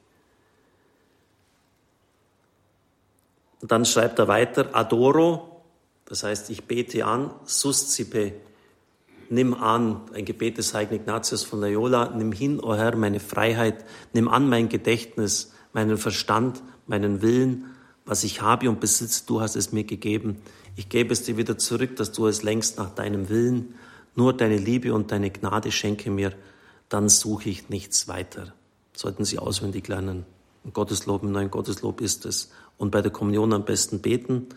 Und 3.62 3.72
dann 3.72 3.86
schreibt 3.86 4.20
er 4.20 4.28
weiter, 4.28 4.76
Adoro, 4.76 5.55
das 6.06 6.24
heißt, 6.24 6.50
ich 6.52 6.66
bete 6.66 7.06
an, 7.06 7.32
suscipe, 7.46 8.34
nimm 9.30 9.56
an, 9.56 10.02
ein 10.14 10.26
Gebet 10.26 10.58
des 10.58 10.74
heiligen 10.74 10.96
Ignatius 10.96 11.44
von 11.44 11.62
Loyola, 11.62 12.14
nimm 12.16 12.32
hin, 12.32 12.60
o 12.60 12.68
oh 12.68 12.76
Herr, 12.76 12.96
meine 12.96 13.20
Freiheit, 13.20 13.84
nimm 14.14 14.28
an 14.28 14.48
mein 14.48 14.70
Gedächtnis, 14.70 15.52
meinen 15.74 15.98
Verstand, 15.98 16.62
meinen 16.88 17.22
Willen, 17.22 17.66
was 18.06 18.24
ich 18.24 18.42
habe 18.42 18.70
und 18.70 18.80
besitze, 18.80 19.24
du 19.26 19.42
hast 19.42 19.56
es 19.56 19.72
mir 19.72 19.84
gegeben. 19.84 20.38
Ich 20.76 20.90
gebe 20.90 21.12
es 21.12 21.24
dir 21.24 21.38
wieder 21.38 21.58
zurück, 21.58 21.96
dass 21.96 22.12
du 22.12 22.28
es 22.28 22.44
längst 22.44 22.78
nach 22.78 22.92
deinem 22.92 23.30
Willen. 23.30 23.74
Nur 24.16 24.34
deine 24.34 24.58
Liebe 24.58 24.94
und 24.94 25.12
deine 25.12 25.32
Gnade 25.32 25.72
schenke 25.72 26.12
mir, 26.12 26.34
dann 26.88 27.10
suche 27.10 27.50
ich 27.50 27.70
nichts 27.70 28.08
weiter. 28.08 28.54
Sollten 28.94 29.26
Sie 29.26 29.40
auswendig 29.40 29.88
lernen. 29.88 30.26
Ein 30.64 30.74
Gotteslob, 30.74 31.24
ein 31.24 31.32
neuen 31.32 31.50
Gotteslob 31.50 32.00
ist 32.00 32.26
es. 32.26 32.52
Und 32.78 32.92
bei 32.92 33.02
der 33.02 33.12
Kommunion 33.12 33.54
am 33.54 33.66
besten 33.66 34.02
beten 34.02 34.48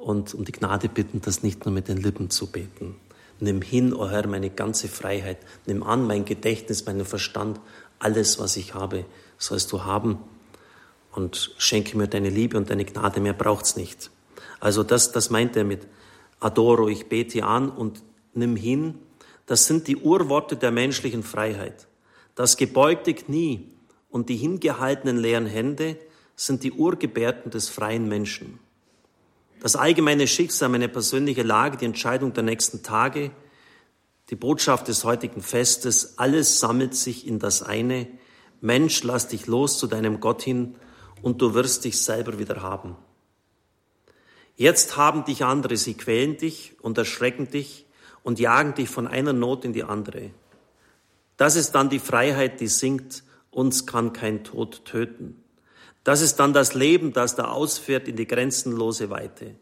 und 0.00 0.34
um 0.34 0.44
die 0.44 0.52
Gnade 0.52 0.88
bitten, 0.88 1.20
das 1.20 1.42
nicht 1.42 1.66
nur 1.66 1.74
mit 1.74 1.88
den 1.88 1.98
Lippen 1.98 2.30
zu 2.30 2.46
beten. 2.50 2.96
Nimm 3.38 3.62
hin, 3.62 3.92
o 3.92 4.04
oh 4.04 4.08
Herr, 4.08 4.26
meine 4.26 4.50
ganze 4.50 4.88
Freiheit. 4.88 5.38
Nimm 5.66 5.82
an 5.82 6.06
mein 6.06 6.24
Gedächtnis, 6.24 6.86
meinen 6.86 7.04
Verstand, 7.04 7.60
alles, 7.98 8.38
was 8.38 8.56
ich 8.56 8.74
habe, 8.74 9.04
sollst 9.38 9.70
du 9.72 9.84
haben. 9.84 10.18
Und 11.12 11.54
schenke 11.58 11.96
mir 11.98 12.06
deine 12.06 12.30
Liebe 12.30 12.56
und 12.56 12.70
deine 12.70 12.84
Gnade, 12.84 13.20
mehr 13.20 13.34
braucht's 13.34 13.76
nicht. 13.76 14.10
Also 14.58 14.82
das, 14.82 15.12
das 15.12 15.28
meint 15.28 15.56
er 15.56 15.64
mit 15.64 15.86
Adoro, 16.38 16.88
ich 16.88 17.08
bete 17.08 17.44
an 17.44 17.68
und 17.68 18.02
nimm 18.32 18.56
hin. 18.56 18.94
Das 19.46 19.66
sind 19.66 19.86
die 19.86 19.96
Urworte 19.96 20.56
der 20.56 20.70
menschlichen 20.70 21.22
Freiheit. 21.22 21.88
Das 22.34 22.56
gebeugte 22.56 23.12
Knie 23.12 23.68
und 24.08 24.28
die 24.28 24.36
hingehaltenen 24.36 25.18
leeren 25.18 25.46
Hände 25.46 25.96
sind 26.36 26.62
die 26.62 26.72
Urgebärden 26.72 27.50
des 27.50 27.68
freien 27.68 28.08
Menschen. 28.08 28.60
Das 29.60 29.76
allgemeine 29.76 30.26
Schicksal, 30.26 30.70
meine 30.70 30.88
persönliche 30.88 31.42
Lage, 31.42 31.76
die 31.76 31.84
Entscheidung 31.84 32.32
der 32.32 32.42
nächsten 32.42 32.82
Tage, 32.82 33.30
die 34.30 34.36
Botschaft 34.36 34.88
des 34.88 35.04
heutigen 35.04 35.42
Festes, 35.42 36.18
alles 36.18 36.60
sammelt 36.60 36.94
sich 36.94 37.26
in 37.26 37.38
das 37.38 37.62
eine. 37.62 38.08
Mensch, 38.62 39.02
lass 39.02 39.28
dich 39.28 39.46
los 39.46 39.78
zu 39.78 39.86
deinem 39.86 40.20
Gott 40.20 40.42
hin 40.42 40.76
und 41.20 41.42
du 41.42 41.52
wirst 41.52 41.84
dich 41.84 41.98
selber 41.98 42.38
wieder 42.38 42.62
haben. 42.62 42.96
Jetzt 44.56 44.96
haben 44.96 45.24
dich 45.24 45.44
andere, 45.44 45.76
sie 45.76 45.94
quälen 45.94 46.38
dich 46.38 46.76
und 46.80 46.96
erschrecken 46.96 47.50
dich 47.50 47.86
und 48.22 48.38
jagen 48.38 48.74
dich 48.74 48.88
von 48.88 49.06
einer 49.06 49.32
Not 49.32 49.64
in 49.64 49.72
die 49.72 49.84
andere. 49.84 50.30
Das 51.36 51.56
ist 51.56 51.72
dann 51.72 51.90
die 51.90 51.98
Freiheit, 51.98 52.60
die 52.60 52.68
singt, 52.68 53.24
uns 53.50 53.86
kann 53.86 54.12
kein 54.12 54.44
Tod 54.44 54.84
töten. 54.84 55.42
Das 56.04 56.20
ist 56.20 56.36
dann 56.36 56.52
das 56.52 56.74
Leben, 56.74 57.12
das 57.12 57.36
da 57.36 57.48
ausfährt 57.48 58.08
in 58.08 58.16
die 58.16 58.26
grenzenlose 58.26 59.10
Weite. 59.10 59.54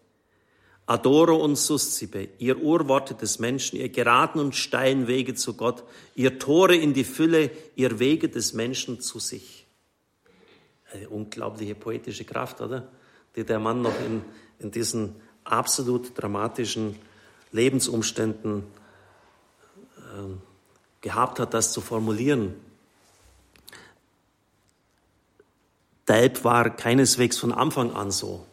Adoro 0.87 1.37
und 1.37 1.57
suscipe, 1.57 2.31
ihr 2.39 2.63
Urworte 2.63 3.15
des 3.15 3.39
Menschen, 3.39 3.79
ihr 3.79 3.91
geraden 3.91 4.41
und 4.41 4.55
steilen 4.55 5.07
Wege 5.07 5.35
zu 5.35 5.55
Gott, 5.55 5.85
ihr 6.15 6.39
Tore 6.39 6.77
in 6.77 6.95
die 6.95 7.05
Fülle, 7.05 7.51
ihr 7.77 7.99
Wege 7.99 8.31
des 8.31 8.55
Menschen 8.55 9.01
zu 9.01 9.19
sich. 9.19 9.67
Eine 10.91 11.11
unglaubliche 11.11 11.75
poetische 11.75 12.25
Kraft, 12.25 12.63
oder? 12.63 12.89
Die 13.37 13.45
der 13.45 13.59
Mann 13.59 13.83
noch 13.83 14.01
in, 14.01 14.23
in 14.61 14.71
diesen 14.71 15.17
absolut 15.45 16.17
dramatischen 16.17 16.97
Lebensumständen 17.53 18.65
äh, 19.99 20.03
gehabt 21.03 21.39
hat, 21.39 21.53
das 21.53 21.73
zu 21.73 21.83
formulieren. 21.83 22.55
Delp 26.09 26.45
war 26.45 26.71
keineswegs 26.71 27.39
von 27.39 27.53
Anfang 27.53 27.93
an 27.93 28.11
so. 28.11 28.45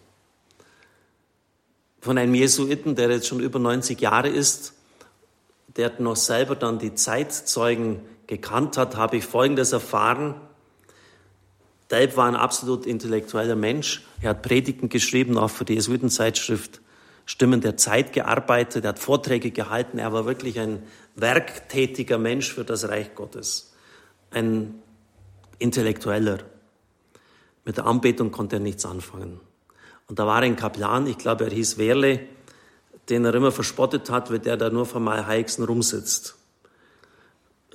Von 2.01 2.17
einem 2.17 2.35
Jesuiten, 2.35 2.95
der 2.95 3.09
jetzt 3.09 3.27
schon 3.27 3.39
über 3.39 3.59
90 3.59 3.99
Jahre 3.99 4.27
ist, 4.27 4.73
der 5.75 5.91
noch 5.99 6.15
selber 6.15 6.55
dann 6.55 6.79
die 6.79 6.93
Zeitzeugen 6.93 8.01
gekannt 8.27 8.77
hat, 8.77 8.95
habe 8.95 9.17
ich 9.17 9.25
Folgendes 9.25 9.71
erfahren. 9.71 10.35
Delp 11.91 12.17
war 12.17 12.27
ein 12.27 12.35
absolut 12.35 12.85
intellektueller 12.85 13.55
Mensch. 13.55 14.03
Er 14.21 14.31
hat 14.31 14.41
Predigten 14.41 14.89
geschrieben, 14.89 15.37
auch 15.37 15.49
für 15.49 15.65
die 15.65 15.75
Jesuitenzeitschrift 15.75 16.81
Stimmen 17.25 17.61
der 17.61 17.75
Zeit 17.75 18.13
gearbeitet, 18.13 18.85
er 18.85 18.89
hat 18.89 18.99
Vorträge 18.99 19.49
gehalten, 19.49 19.97
er 19.97 20.13
war 20.13 20.25
wirklich 20.25 20.59
ein 20.59 20.83
werktätiger 21.15 22.19
Mensch 22.19 22.53
für 22.53 22.63
das 22.63 22.87
Reich 22.87 23.15
Gottes, 23.15 23.73
ein 24.29 24.75
Intellektueller. 25.57 26.39
Mit 27.65 27.77
der 27.77 27.87
Anbetung 27.87 28.31
konnte 28.31 28.57
er 28.57 28.59
nichts 28.59 28.85
anfangen. 28.85 29.39
Und 30.07 30.19
da 30.19 30.27
war 30.27 30.37
ein 30.37 30.55
Kaplan, 30.55 31.07
ich 31.07 31.17
glaube, 31.17 31.45
er 31.45 31.51
hieß 31.51 31.77
Werle, 31.77 32.21
den 33.09 33.25
er 33.25 33.33
immer 33.33 33.51
verspottet 33.51 34.09
hat, 34.09 34.31
weil 34.31 34.39
der 34.39 34.55
da 34.55 34.69
nur 34.69 34.85
vor 34.85 35.27
Heixen 35.27 35.65
rumsitzt. 35.65 36.35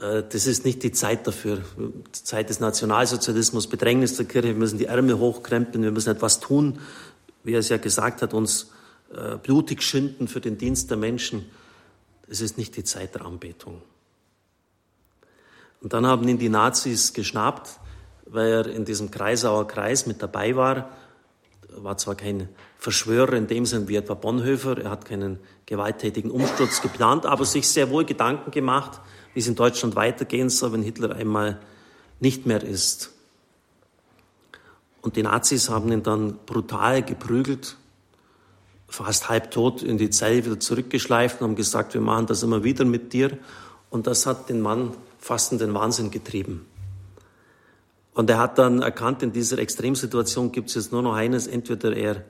Äh, 0.00 0.23
das 0.28 0.47
ist 0.47 0.64
nicht 0.64 0.82
die 0.82 0.92
Zeit 0.92 1.26
dafür. 1.26 1.62
Die 1.76 2.25
Zeit 2.25 2.50
des 2.50 2.61
Nationalsozialismus, 2.61 3.66
Bedrängnis 3.66 4.16
der 4.16 4.26
Kirche, 4.26 4.49
wir 4.49 4.54
müssen 4.54 4.78
die 4.78 4.87
Ärmel 4.87 5.18
hochkrempeln, 5.18 5.82
wir 5.85 5.92
müssen 5.92 6.11
etwas 6.11 6.40
tun, 6.40 6.78
wie 7.42 7.52
er 7.52 7.61
es 7.61 7.68
ja 7.68 7.76
gesagt 7.76 8.23
hat, 8.23 8.32
uns 8.32 8.70
äh, 9.12 9.37
blutig 9.37 9.82
schinden 9.82 10.28
für 10.28 10.40
den 10.40 10.59
Dienst 10.59 10.90
der 10.90 10.97
Menschen. 10.97 11.47
Es 12.28 12.40
ist 12.40 12.59
nicht 12.59 12.76
die 12.76 12.85
Zeit 12.85 13.14
der 13.14 13.25
Anbetung. 13.25 13.82
Und 15.80 15.92
dann 15.94 16.06
haben 16.06 16.28
ihn 16.28 16.38
die 16.38 16.49
Nazis 16.49 17.12
geschnappt, 17.12 17.80
weil 18.31 18.53
er 18.53 18.67
in 18.67 18.85
diesem 18.85 19.11
Kreisauer 19.11 19.67
Kreis 19.67 20.07
mit 20.07 20.23
dabei 20.23 20.57
war. 20.57 20.91
Er 21.69 21.85
war 21.85 21.97
zwar 21.97 22.15
kein 22.15 22.49
Verschwörer 22.79 23.35
in 23.35 23.47
dem 23.47 23.67
Sinn 23.67 23.89
wie 23.89 23.97
etwa 23.97 24.15
Bonhoeffer, 24.15 24.79
er 24.79 24.91
hat 24.91 25.05
keinen 25.05 25.39
gewalttätigen 25.67 26.31
Umsturz 26.31 26.81
geplant, 26.81 27.27
aber 27.27 27.45
sich 27.45 27.69
sehr 27.69 27.91
wohl 27.91 28.05
Gedanken 28.05 28.51
gemacht, 28.51 29.01
wie 29.35 29.41
es 29.41 29.47
in 29.47 29.55
Deutschland 29.55 29.97
weitergehen 29.97 30.49
soll, 30.49 30.73
wenn 30.73 30.83
Hitler 30.83 31.15
einmal 31.15 31.61
nicht 32.21 32.47
mehr 32.47 32.63
ist. 32.63 33.13
Und 35.03 35.17
die 35.17 35.23
Nazis 35.23 35.69
haben 35.71 35.91
ihn 35.93 36.03
dann 36.03 36.39
brutal 36.47 37.03
geprügelt, 37.03 37.77
fast 38.89 39.29
halbtot 39.29 39.83
in 39.83 39.99
die 39.99 40.11
Zelle 40.11 40.45
wieder 40.45 40.61
zurückgeschleift 40.61 41.41
und 41.41 41.49
haben 41.49 41.57
gesagt, 41.57 41.95
wir 41.95 42.01
machen 42.01 42.27
das 42.27 42.43
immer 42.43 42.65
wieder 42.65 42.85
mit 42.85 43.13
dir. 43.13 43.39
Und 43.89 44.07
das 44.07 44.27
hat 44.27 44.49
den 44.49 44.61
Mann 44.61 44.93
fast 45.19 45.53
in 45.53 45.59
den 45.59 45.75
Wahnsinn 45.75 46.11
getrieben. 46.11 46.67
Und 48.14 48.29
er 48.29 48.38
hat 48.38 48.59
dann 48.59 48.83
erkannt, 48.83 49.23
in 49.23 49.33
dieser 49.33 49.59
Extremsituation 49.59 50.52
gibt 50.52 50.69
es 50.69 50.75
jetzt 50.75 50.93
nur 50.93 51.02
noch 51.02 51.14
eines, 51.14 51.47
entweder 51.47 51.97
er 51.97 52.25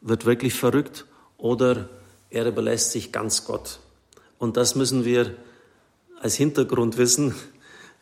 wird 0.00 0.24
wirklich 0.24 0.54
verrückt 0.54 1.06
oder 1.36 1.88
er 2.30 2.46
überlässt 2.46 2.92
sich 2.92 3.12
ganz 3.12 3.44
Gott. 3.44 3.80
Und 4.38 4.56
das 4.56 4.74
müssen 4.74 5.04
wir 5.04 5.34
als 6.20 6.34
Hintergrund 6.36 6.96
wissen, 6.96 7.34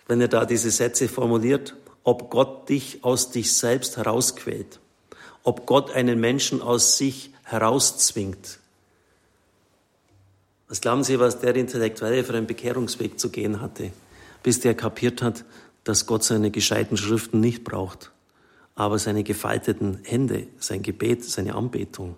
wenn 0.06 0.20
er 0.20 0.28
da 0.28 0.44
diese 0.44 0.70
Sätze 0.70 1.08
formuliert, 1.08 1.74
ob 2.04 2.30
Gott 2.30 2.68
dich 2.68 3.04
aus 3.04 3.30
dich 3.30 3.52
selbst 3.52 3.96
herausquält, 3.96 4.80
ob 5.42 5.66
Gott 5.66 5.90
einen 5.90 6.20
Menschen 6.20 6.62
aus 6.62 6.96
sich 6.96 7.32
herauszwingt. 7.42 8.60
Was 10.68 10.80
glauben 10.80 11.02
Sie, 11.02 11.18
was 11.18 11.40
der 11.40 11.56
Intellektuelle 11.56 12.24
für 12.24 12.34
einen 12.34 12.46
Bekehrungsweg 12.46 13.18
zu 13.18 13.30
gehen 13.30 13.60
hatte, 13.60 13.90
bis 14.42 14.60
der 14.60 14.74
kapiert 14.74 15.22
hat, 15.22 15.44
dass 15.88 16.04
Gott 16.04 16.22
seine 16.22 16.50
gescheiten 16.50 16.98
Schriften 16.98 17.40
nicht 17.40 17.64
braucht, 17.64 18.12
aber 18.74 18.98
seine 18.98 19.24
gefalteten 19.24 20.00
Hände, 20.04 20.46
sein 20.58 20.82
Gebet, 20.82 21.24
seine 21.24 21.54
Anbetung. 21.54 22.14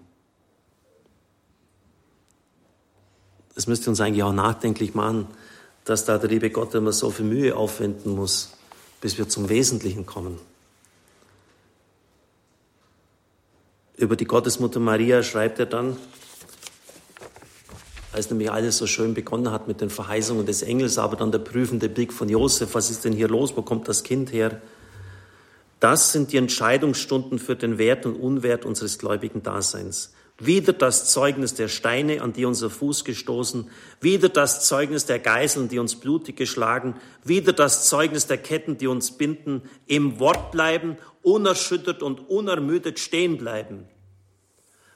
Das 3.54 3.68
müsste 3.68 3.88
uns 3.88 4.00
eigentlich 4.00 4.24
auch 4.24 4.32
nachdenklich 4.32 4.94
machen, 4.94 5.28
dass 5.84 6.04
da 6.04 6.18
der 6.18 6.28
liebe 6.28 6.50
Gott 6.50 6.74
immer 6.74 6.90
so 6.90 7.10
viel 7.10 7.26
Mühe 7.26 7.54
aufwenden 7.54 8.16
muss, 8.16 8.54
bis 9.00 9.18
wir 9.18 9.28
zum 9.28 9.48
Wesentlichen 9.48 10.04
kommen. 10.04 10.40
Über 13.96 14.16
die 14.16 14.24
Gottesmutter 14.24 14.80
Maria 14.80 15.22
schreibt 15.22 15.60
er 15.60 15.66
dann, 15.66 15.96
als 18.12 18.30
nämlich 18.30 18.50
alles 18.50 18.78
so 18.78 18.86
schön 18.86 19.14
begonnen 19.14 19.52
hat 19.52 19.68
mit 19.68 19.80
den 19.80 19.90
Verheißungen 19.90 20.46
des 20.46 20.62
Engels, 20.62 20.98
aber 20.98 21.16
dann 21.16 21.30
der 21.30 21.38
prüfende 21.38 21.88
Blick 21.88 22.12
von 22.12 22.28
Josef, 22.28 22.74
was 22.74 22.90
ist 22.90 23.04
denn 23.04 23.12
hier 23.12 23.28
los, 23.28 23.56
wo 23.56 23.62
kommt 23.62 23.88
das 23.88 24.02
Kind 24.02 24.32
her? 24.32 24.60
Das 25.78 26.12
sind 26.12 26.32
die 26.32 26.36
Entscheidungsstunden 26.36 27.38
für 27.38 27.56
den 27.56 27.78
Wert 27.78 28.04
und 28.06 28.16
Unwert 28.16 28.64
unseres 28.64 28.98
gläubigen 28.98 29.42
Daseins. 29.42 30.12
Wieder 30.38 30.72
das 30.72 31.10
Zeugnis 31.12 31.54
der 31.54 31.68
Steine, 31.68 32.22
an 32.22 32.32
die 32.32 32.46
unser 32.46 32.70
Fuß 32.70 33.04
gestoßen, 33.04 33.70
wieder 34.00 34.30
das 34.30 34.66
Zeugnis 34.66 35.04
der 35.04 35.18
Geiseln, 35.18 35.68
die 35.68 35.78
uns 35.78 35.96
blutig 35.96 36.36
geschlagen, 36.36 36.96
wieder 37.24 37.52
das 37.52 37.88
Zeugnis 37.88 38.26
der 38.26 38.38
Ketten, 38.38 38.78
die 38.78 38.86
uns 38.86 39.12
binden, 39.12 39.62
im 39.86 40.18
Wort 40.18 40.50
bleiben, 40.50 40.96
unerschüttert 41.22 42.02
und 42.02 42.28
unermüdet 42.28 42.98
stehen 42.98 43.36
bleiben. 43.36 43.86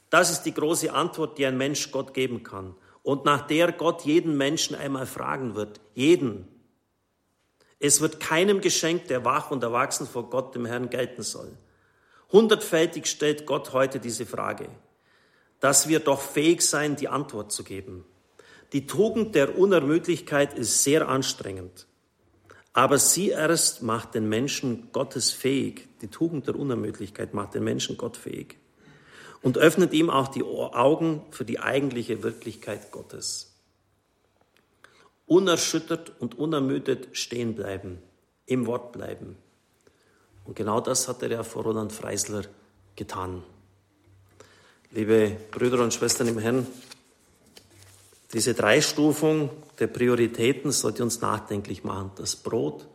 Das 0.09 0.31
ist 0.31 0.43
die 0.43 0.55
große 0.55 0.93
Antwort, 0.93 1.39
die 1.39 1.47
ein 1.47 1.59
Mensch 1.59 1.91
Gott 1.91 2.15
geben 2.15 2.43
kann 2.43 2.75
und 3.05 3.25
nach 3.25 3.47
der 3.47 3.71
Gott 3.71 4.03
jeden 4.03 4.37
Menschen 4.37 4.75
einmal 4.75 5.07
fragen 5.07 5.55
wird. 5.55 5.81
Jeden. 5.95 6.49
Es 7.79 8.01
wird 8.01 8.19
keinem 8.19 8.61
geschenkt, 8.61 9.11
der 9.11 9.25
wach 9.25 9.53
und 9.53 9.63
erwachsen 9.63 10.09
vor 10.09 10.29
Gott, 10.31 10.57
dem 10.57 10.67
Herrn, 10.67 10.91
gelten 10.91 11.23
soll. 11.23 11.57
Hundertfältig 12.33 13.07
stellt 13.07 13.47
Gott 13.47 13.73
heute 13.73 14.01
diese 14.01 14.27
Frage 14.27 14.69
dass 15.65 15.89
wir 15.89 15.99
doch 15.99 16.21
fähig 16.21 16.61
sein, 16.61 16.95
die 16.95 17.09
Antwort 17.09 17.51
zu 17.51 17.65
geben. 17.65 18.05
Die 18.75 18.87
Tugend 18.87 19.35
der 19.35 19.57
Unermüdlichkeit 19.57 20.53
ist 20.59 20.85
sehr 20.85 21.09
anstrengend, 21.09 21.87
aber 22.75 22.99
sie 22.99 23.31
erst 23.31 23.83
macht 23.83 24.15
den 24.15 24.29
Menschen 24.29 24.93
Gottes 24.93 25.31
fähig. 25.31 25.89
Die 26.03 26.09
Tugend 26.09 26.49
der 26.49 26.57
Unermüdlichkeit 26.57 27.33
macht 27.33 27.55
den 27.55 27.65
Menschen 27.65 27.97
Gott 27.97 28.19
fähig 28.19 28.59
und 29.45 29.59
öffnet 29.59 29.93
ihm 29.93 30.09
auch 30.09 30.29
die 30.29 30.43
Augen 30.43 31.23
für 31.31 31.45
die 31.45 31.61
eigentliche 31.61 32.23
Wirklichkeit 32.23 32.91
Gottes. 32.91 33.53
Unerschüttert 35.27 36.13
und 36.19 36.39
unermüdet 36.39 37.09
stehen 37.13 37.55
bleiben, 37.55 37.99
im 38.47 38.67
Wort 38.67 38.93
bleiben. 38.93 39.37
Und 40.47 40.57
genau 40.57 40.81
das 40.81 41.09
hat 41.09 41.23
er 41.23 41.31
ja 41.31 41.43
vor 41.43 41.65
Roland 41.65 41.93
Freisler 41.93 42.45
getan. 42.97 43.43
Liebe 44.91 45.37
Brüder 45.51 45.83
und 45.83 45.93
Schwestern 45.93 46.29
im 46.29 46.39
Herrn, 46.39 46.67
diese 48.33 48.55
Dreistufung 48.55 49.51
der 49.79 49.89
Prioritäten 49.89 50.73
sollte 50.73 51.03
uns 51.03 51.21
nachdenklich 51.21 51.85
machen. 51.85 52.13
Das 52.17 52.35
Brot, 52.35 52.87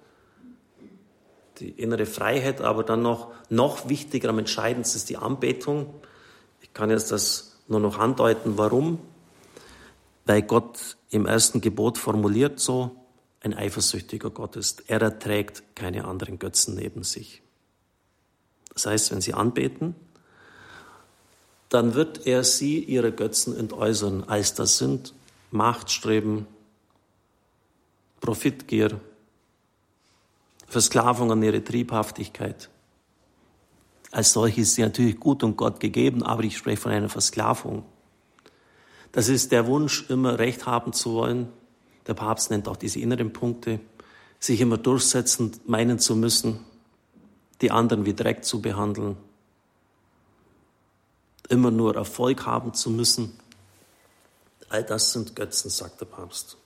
die 1.60 1.70
innere 1.70 2.08
Freiheit, 2.08 2.62
aber 2.62 2.84
dann 2.84 3.04
noch, 3.04 3.34
noch 3.50 3.88
wichtiger, 3.88 4.30
am 4.30 4.40
entscheidendsten 4.40 4.98
ist 4.98 5.10
die 5.10 5.18
Anbetung. 5.18 5.94
Ich 6.69 6.73
kann 6.73 6.89
jetzt 6.89 7.12
das 7.12 7.58
nur 7.67 7.79
noch 7.79 7.97
andeuten, 7.99 8.58
warum. 8.58 8.99
Weil 10.25 10.43
Gott 10.43 10.97
im 11.10 11.25
ersten 11.25 11.60
Gebot 11.60 11.97
formuliert 11.97 12.60
so, 12.60 12.95
ein 13.41 13.53
eifersüchtiger 13.53 14.29
Gott 14.29 14.55
ist. 14.55 14.84
Er 14.88 15.01
erträgt 15.01 15.75
keine 15.75 16.05
anderen 16.05 16.39
Götzen 16.39 16.75
neben 16.75 17.03
sich. 17.03 17.41
Das 18.73 18.86
heißt, 18.86 19.12
wenn 19.12 19.21
Sie 19.21 19.34
anbeten, 19.34 19.95
dann 21.69 21.93
wird 21.93 22.25
er 22.25 22.43
sie 22.43 22.79
ihre 22.79 23.12
Götzen 23.12 23.55
entäußern, 23.55 24.23
als 24.23 24.55
das 24.55 24.77
sind 24.77 25.13
Machtstreben, 25.51 26.47
Profitgier, 28.21 28.99
Versklavung 30.67 31.32
an 31.32 31.41
ihre 31.41 31.63
Triebhaftigkeit. 31.63 32.69
Als 34.12 34.34
solche 34.34 34.62
ist 34.62 34.76
sie 34.76 34.82
natürlich 34.82 35.19
gut 35.19 35.43
und 35.43 35.58
Gott 35.58 35.80
gegeben, 35.80 36.24
aber 36.24 36.43
ich 36.43 36.58
spreche 36.58 36.82
von 36.82 36.91
einer 36.91 37.10
Versklavung. 37.10 37.84
Das 39.12 39.30
ist 39.30 39.52
der 39.52 39.67
Wunsch, 39.67 40.10
immer 40.10 40.39
Recht 40.39 40.65
haben 40.65 40.93
zu 40.93 41.13
wollen. 41.13 41.50
Der 42.08 42.13
Papst 42.13 42.52
nennt 42.52 42.67
auch 42.67 42.78
diese 42.78 43.00
inneren 43.00 43.34
Punkte, 43.34 43.80
sich 44.39 44.62
immer 44.62 44.78
durchsetzen, 44.78 45.52
meinen 45.65 46.00
zu 46.00 46.15
müssen, 46.15 46.60
die 47.62 47.72
anderen 47.72 48.06
wie 48.06 48.13
Dreck 48.13 48.43
zu 48.45 48.62
behandeln 48.62 49.17
immer 51.50 51.72
nur 51.72 51.95
Erfolg 51.95 52.45
haben 52.45 52.74
zu 52.74 52.89
müssen. 52.89 53.38
All 54.69 54.84
das 54.84 55.12
sind 55.12 55.36
Götzen, 55.36 55.69
sagt 55.69 56.00
der 56.00 56.06
Papst. 56.06 56.58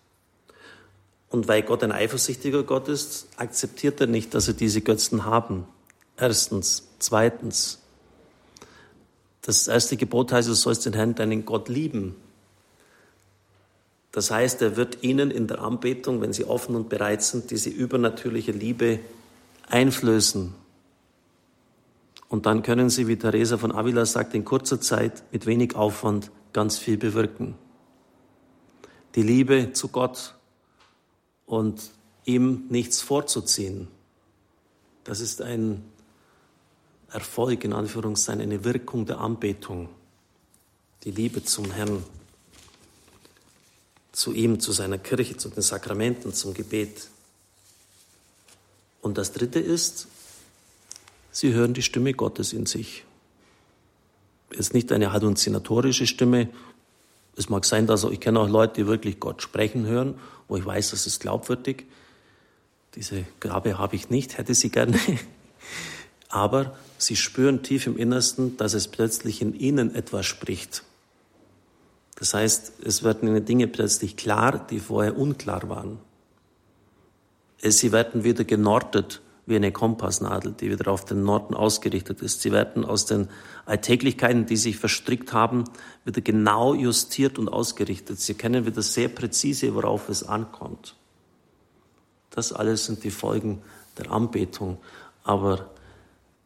Und 1.29 1.47
weil 1.47 1.63
Gott 1.63 1.83
ein 1.83 1.91
eifersüchtiger 1.91 2.63
Gott 2.63 2.89
ist, 2.89 3.27
akzeptiert 3.37 3.99
er 4.01 4.07
nicht, 4.07 4.33
dass 4.33 4.47
er 4.47 4.53
diese 4.53 4.81
Götzen 4.81 5.25
haben. 5.25 5.65
Erstens. 6.17 6.87
Zweitens. 6.99 7.79
Das 9.41 9.67
erste 9.67 9.97
Gebot 9.97 10.31
heißt, 10.31 10.47
du 10.47 10.53
sollst 10.53 10.85
den 10.85 10.93
Herrn, 10.93 11.15
deinen 11.15 11.45
Gott 11.45 11.67
lieben. 11.67 12.15
Das 14.13 14.31
heißt, 14.31 14.61
er 14.61 14.77
wird 14.77 15.03
ihnen 15.03 15.31
in 15.31 15.47
der 15.47 15.59
Anbetung, 15.59 16.21
wenn 16.21 16.33
sie 16.33 16.45
offen 16.45 16.75
und 16.75 16.87
bereit 16.87 17.23
sind, 17.23 17.51
diese 17.51 17.69
übernatürliche 17.69 18.51
Liebe 18.51 18.99
einflößen. 19.67 20.53
Und 22.29 22.45
dann 22.45 22.63
können 22.63 22.89
Sie, 22.89 23.07
wie 23.07 23.17
Teresa 23.17 23.57
von 23.57 23.71
Avila 23.71 24.05
sagt, 24.05 24.33
in 24.33 24.45
kurzer 24.45 24.79
Zeit 24.79 25.23
mit 25.31 25.45
wenig 25.45 25.75
Aufwand 25.75 26.31
ganz 26.51 26.77
viel 26.77 26.97
bewirken. 26.97 27.55
Die 29.15 29.23
Liebe 29.23 29.73
zu 29.73 29.89
Gott 29.89 30.35
und 31.45 31.91
ihm 32.25 32.65
nichts 32.69 33.01
vorzuziehen, 33.01 33.87
das 35.03 35.19
ist 35.19 35.41
ein 35.41 35.83
Erfolg, 37.13 37.63
in 37.63 37.73
Anführungszeichen, 37.73 38.41
eine 38.41 38.63
Wirkung 38.63 39.05
der 39.05 39.19
Anbetung. 39.19 39.89
die 41.03 41.11
Liebe 41.11 41.43
zum 41.43 41.69
Herrn, 41.71 42.01
zu 44.13 44.31
ihm, 44.31 44.61
zu 44.61 44.71
seiner 44.71 44.97
Kirche, 44.97 45.35
zu 45.35 45.49
den 45.49 45.61
Sakramenten, 45.61 46.33
zum 46.33 46.53
Gebet. 46.53 47.09
Und 49.01 49.17
das 49.17 49.33
Dritte 49.33 49.59
ist, 49.59 50.07
sie 51.31 51.51
hören 51.51 51.73
die 51.73 51.81
Stimme 51.81 52.13
Gottes 52.13 52.53
in 52.53 52.65
sich. 52.65 53.03
Es 54.51 54.59
ist 54.59 54.73
nicht 54.73 54.91
eine 54.93 55.11
halluzinatorische 55.11 56.07
Stimme. 56.07 56.47
Es 57.35 57.49
mag 57.49 57.65
sein, 57.65 57.85
dass 57.85 58.05
ich 58.05 58.19
kenne 58.21 58.39
auch 58.39 58.47
Leute, 58.47 58.75
die 58.75 58.87
wirklich 58.87 59.19
Gott 59.19 59.41
sprechen 59.41 59.85
hören, 59.85 60.17
wo 60.47 60.55
ich 60.55 60.65
weiß, 60.65 60.91
das 60.91 61.05
ist 61.05 61.19
glaubwürdig. 61.19 61.85
Diese 62.95 63.25
Gabe 63.39 63.77
habe 63.77 63.95
ich 63.95 64.09
nicht, 64.09 64.37
hätte 64.37 64.53
sie 64.53 64.69
gerne. 64.69 64.97
Aber 66.29 66.77
sie 67.05 67.15
spüren 67.15 67.63
tief 67.63 67.87
im 67.87 67.97
Innersten, 67.97 68.57
dass 68.57 68.73
es 68.73 68.87
plötzlich 68.87 69.41
in 69.41 69.53
ihnen 69.53 69.93
etwas 69.95 70.25
spricht. 70.25 70.83
Das 72.15 72.33
heißt, 72.33 72.73
es 72.83 73.03
werden 73.03 73.27
ihnen 73.27 73.45
Dinge 73.45 73.67
plötzlich 73.67 74.15
klar, 74.15 74.65
die 74.69 74.79
vorher 74.79 75.17
unklar 75.17 75.69
waren. 75.69 75.99
Sie 77.61 77.91
werden 77.91 78.23
wieder 78.23 78.43
genortet 78.43 79.21
wie 79.45 79.55
eine 79.55 79.71
Kompassnadel, 79.71 80.53
die 80.53 80.71
wieder 80.71 80.89
auf 80.91 81.05
den 81.05 81.23
Norden 81.23 81.53
ausgerichtet 81.53 82.21
ist. 82.21 82.41
Sie 82.41 82.51
werden 82.51 82.85
aus 82.85 83.05
den 83.05 83.27
Alltäglichkeiten, 83.65 84.45
die 84.45 84.55
sich 84.55 84.77
verstrickt 84.77 85.33
haben, 85.33 85.65
wieder 86.05 86.21
genau 86.21 86.73
justiert 86.73 87.37
und 87.37 87.49
ausgerichtet. 87.49 88.19
Sie 88.19 88.35
kennen 88.35 88.65
wieder 88.65 88.81
sehr 88.81 89.09
präzise, 89.09 89.75
worauf 89.75 90.07
es 90.07 90.23
ankommt. 90.23 90.95
Das 92.29 92.53
alles 92.53 92.85
sind 92.85 93.03
die 93.03 93.11
Folgen 93.11 93.61
der 93.97 94.11
Anbetung. 94.11 94.77
Aber 95.23 95.69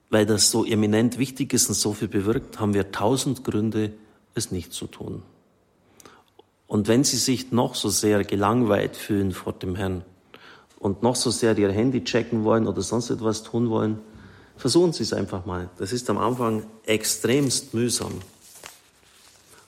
weil 0.09 0.25
das 0.25 0.51
so 0.51 0.65
eminent 0.65 1.17
wichtig 1.17 1.53
ist 1.53 1.69
und 1.69 1.75
so 1.75 1.93
viel 1.93 2.07
bewirkt, 2.07 2.59
haben 2.59 2.73
wir 2.73 2.91
tausend 2.91 3.43
Gründe, 3.43 3.93
es 4.33 4.51
nicht 4.51 4.73
zu 4.73 4.87
tun. 4.87 5.23
Und 6.67 6.87
wenn 6.87 7.03
Sie 7.03 7.17
sich 7.17 7.51
noch 7.51 7.75
so 7.75 7.89
sehr 7.89 8.23
gelangweilt 8.23 8.95
fühlen 8.95 9.31
vor 9.31 9.53
dem 9.53 9.75
Herrn 9.75 10.03
und 10.79 11.01
noch 11.01 11.15
so 11.15 11.31
sehr 11.31 11.57
Ihr 11.57 11.71
Handy 11.71 12.03
checken 12.03 12.43
wollen 12.43 12.67
oder 12.67 12.81
sonst 12.81 13.09
etwas 13.09 13.43
tun 13.43 13.69
wollen, 13.69 13.99
versuchen 14.57 14.93
Sie 14.93 15.03
es 15.03 15.13
einfach 15.13 15.45
mal. 15.45 15.69
Das 15.77 15.93
ist 15.93 16.09
am 16.09 16.17
Anfang 16.17 16.65
extremst 16.85 17.73
mühsam. 17.73 18.13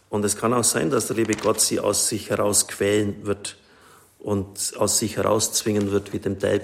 Und 0.09 0.25
es 0.25 0.35
kann 0.35 0.53
auch 0.53 0.63
sein, 0.63 0.89
dass 0.89 1.07
der 1.07 1.15
liebe 1.15 1.35
Gott 1.35 1.61
Sie 1.61 1.79
aus 1.79 2.09
sich 2.09 2.29
heraus 2.29 2.67
quälen 2.67 3.25
wird 3.25 3.57
und 4.17 4.73
aus 4.77 4.99
sich 4.99 5.17
herauszwingen 5.17 5.91
wird 5.91 6.11
wie 6.13 6.19
dem 6.19 6.39
Delb. 6.39 6.63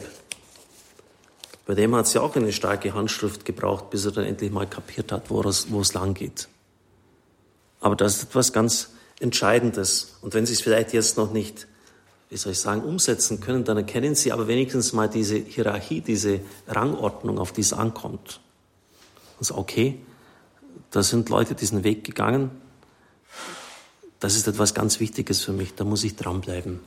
Bei 1.65 1.73
dem 1.73 1.95
hat 1.95 2.13
ja 2.13 2.21
auch 2.21 2.35
eine 2.35 2.53
starke 2.53 2.93
Handschrift 2.93 3.43
gebraucht, 3.43 3.89
bis 3.89 4.05
er 4.05 4.11
dann 4.11 4.25
endlich 4.25 4.51
mal 4.51 4.67
kapiert 4.67 5.11
hat, 5.11 5.29
wo 5.29 5.41
es, 5.41 5.71
wo 5.71 5.81
es 5.81 5.93
lang 5.93 6.13
geht. 6.13 6.47
Aber 7.79 7.95
das 7.95 8.17
ist 8.17 8.23
etwas 8.23 8.53
ganz 8.53 8.91
Entscheidendes. 9.19 10.17
Und 10.21 10.33
wenn 10.33 10.45
Sie 10.45 10.53
es 10.53 10.61
vielleicht 10.61 10.93
jetzt 10.93 11.17
noch 11.17 11.31
nicht, 11.31 11.67
wie 12.29 12.37
soll 12.37 12.51
ich 12.51 12.59
sagen, 12.59 12.83
umsetzen 12.83 13.39
können, 13.39 13.63
dann 13.63 13.77
erkennen 13.77 14.13
Sie 14.15 14.31
aber 14.31 14.47
wenigstens 14.47 14.93
mal 14.93 15.09
diese 15.09 15.37
Hierarchie, 15.37 16.01
diese 16.01 16.41
Rangordnung, 16.67 17.39
auf 17.39 17.51
die 17.51 17.61
es 17.61 17.73
ankommt. 17.73 18.41
Und 19.39 19.45
so, 19.45 19.57
okay, 19.57 19.99
da 20.91 21.01
sind 21.01 21.29
Leute 21.29 21.55
diesen 21.55 21.83
Weg 21.83 22.03
gegangen. 22.03 22.51
Das 24.19 24.35
ist 24.35 24.47
etwas 24.47 24.73
ganz 24.73 24.99
Wichtiges 24.99 25.41
für 25.43 25.53
mich. 25.53 25.75
Da 25.75 25.83
muss 25.83 26.03
ich 26.03 26.15
dranbleiben. 26.15 26.79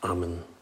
Amen. 0.00 0.53